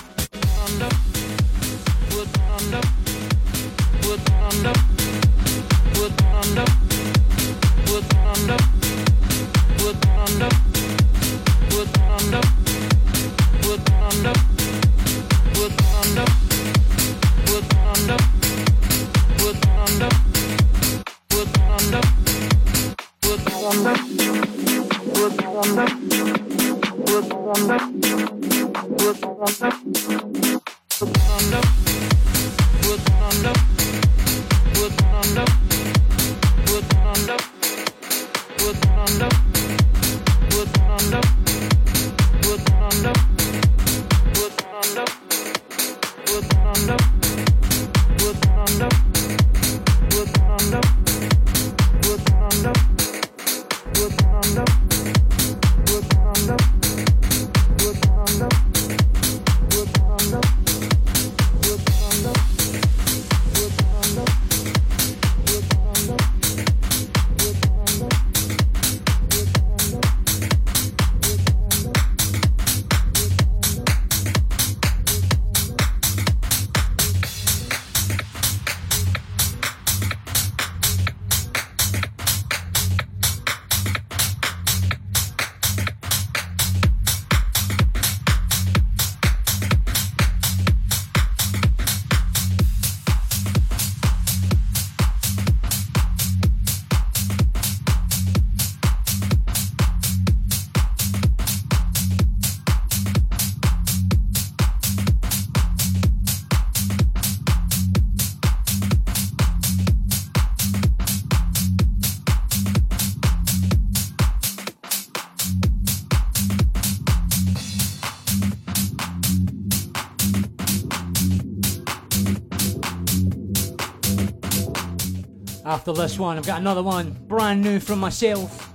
[125.90, 126.38] after this one.
[126.38, 128.74] I've got another one, brand new from myself,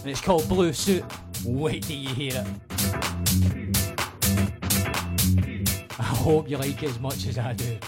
[0.00, 1.04] and it's called Blue Suit.
[1.44, 2.46] Wait till you hear it.
[5.98, 7.78] I hope you like it as much as I do.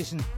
[0.00, 0.29] Jason.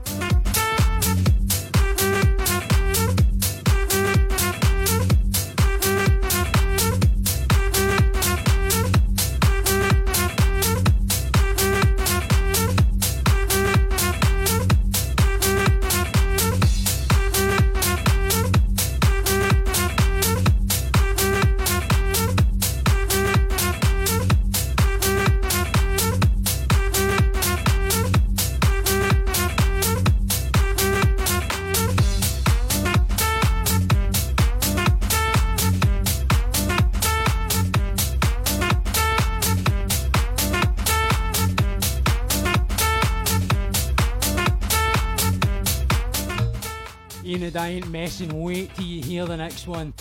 [47.55, 48.41] I ain't messing.
[48.41, 49.93] Wait till you hear the next one.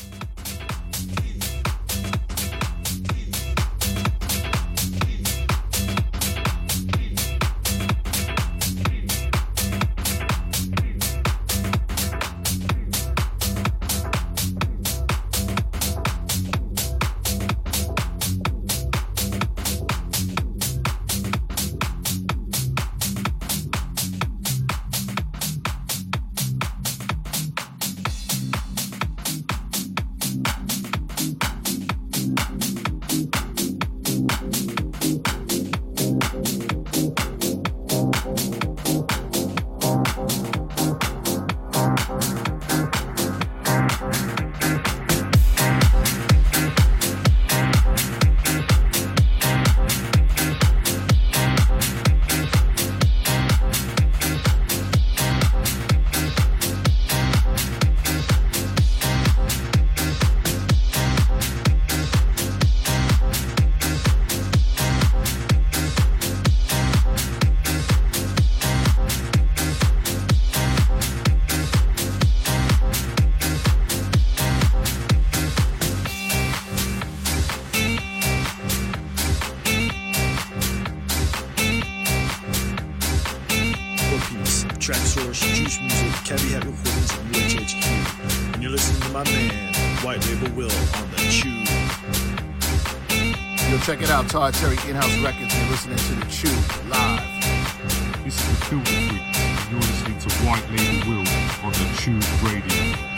[94.33, 95.55] Todd Terry In-House Records.
[95.55, 98.25] You're listening to the Tube live.
[98.25, 101.29] This is the Freaks, and you're listening to White Label Will
[101.63, 103.12] on the Tube Radio.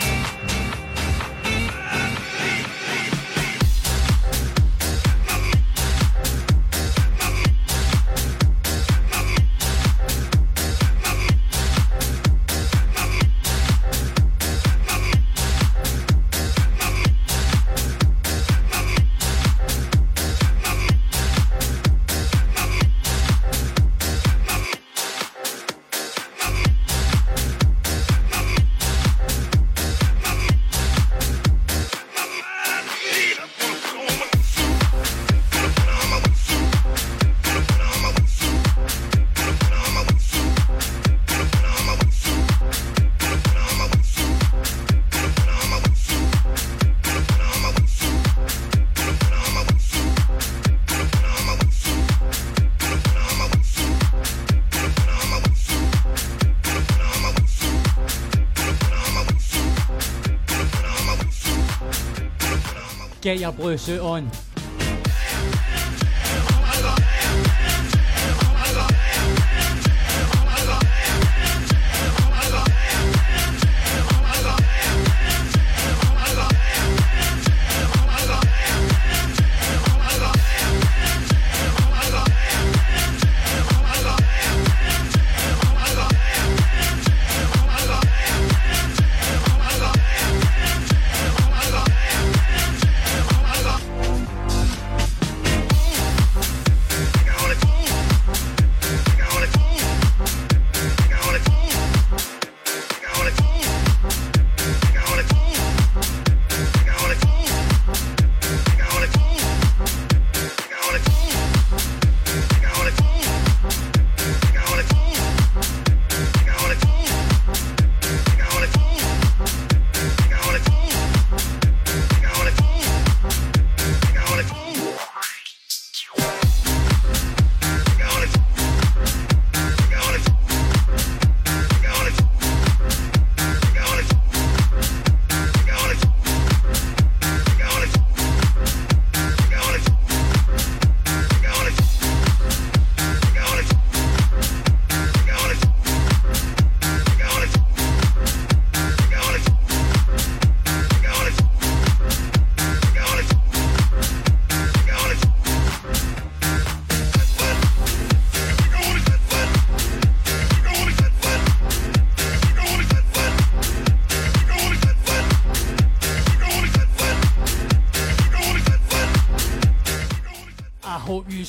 [63.25, 63.75] Get your blue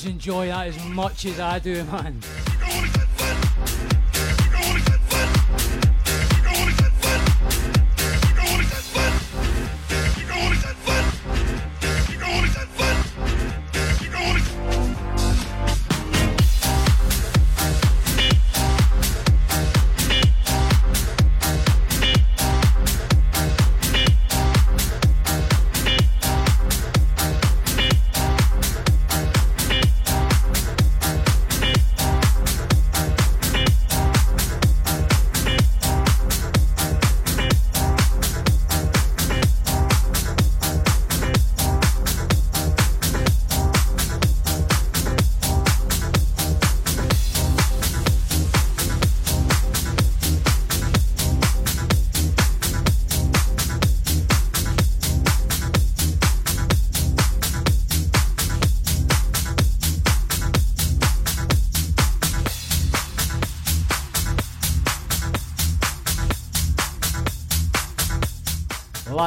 [0.03, 2.21] you enjoy that as much as I do, man.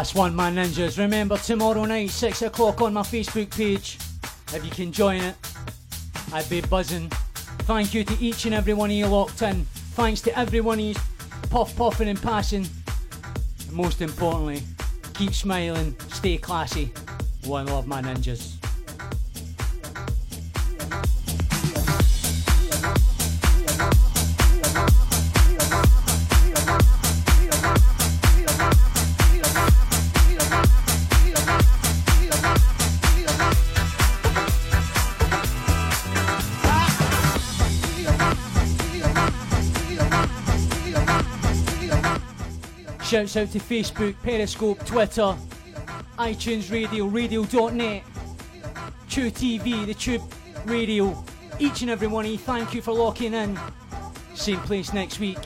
[0.01, 0.97] Last one, my ninjas.
[0.97, 3.99] Remember, tomorrow night, 6 o'clock on my Facebook page.
[4.55, 5.35] If you can join it,
[6.33, 7.11] I'd be buzzing.
[7.69, 9.67] Thank you to each and every one of you locked in.
[10.01, 10.95] Thanks to every one of you
[11.51, 12.67] puff puffing and passing.
[13.61, 14.63] And most importantly,
[15.13, 16.95] keep smiling, stay classy.
[17.45, 18.50] One love, my ninjas.
[43.11, 45.35] Shouts out to Facebook, Periscope, Twitter,
[46.17, 48.05] iTunes Radio, Radio.net,
[49.09, 50.23] Tube TV, the Tube
[50.65, 51.25] Radio.
[51.59, 53.59] Each and every one of you, thank you for locking in.
[54.35, 55.39] Same place next week.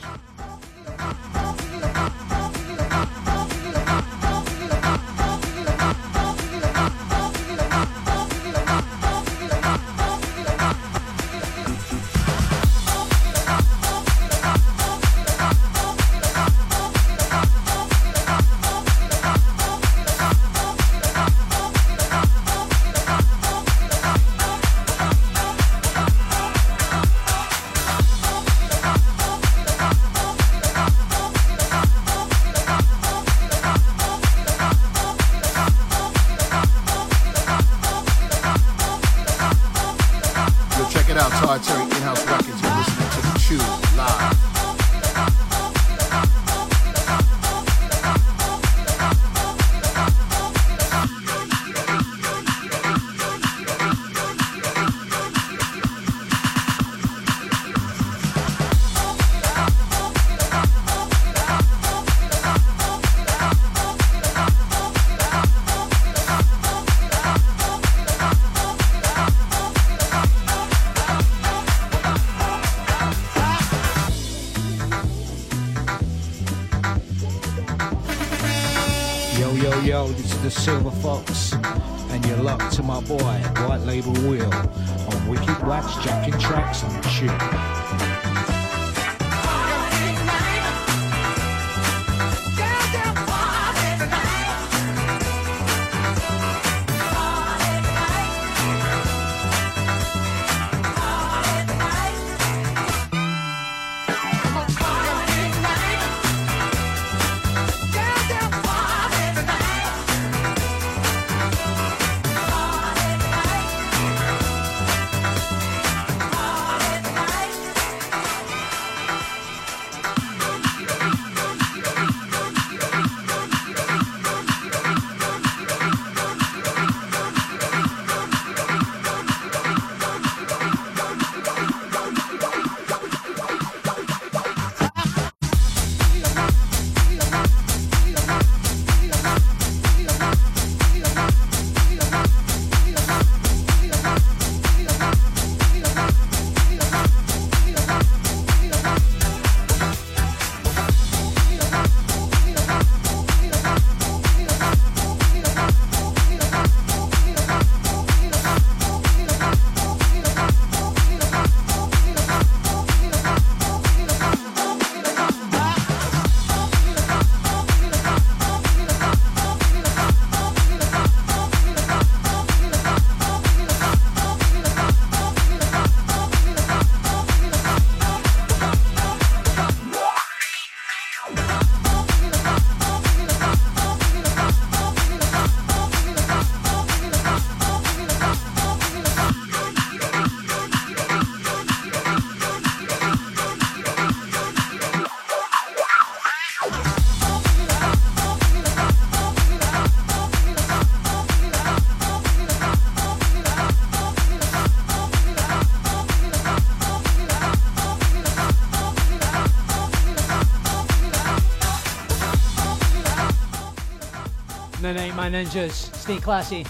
[214.85, 215.91] My ninjas.
[215.95, 216.63] Stay classy.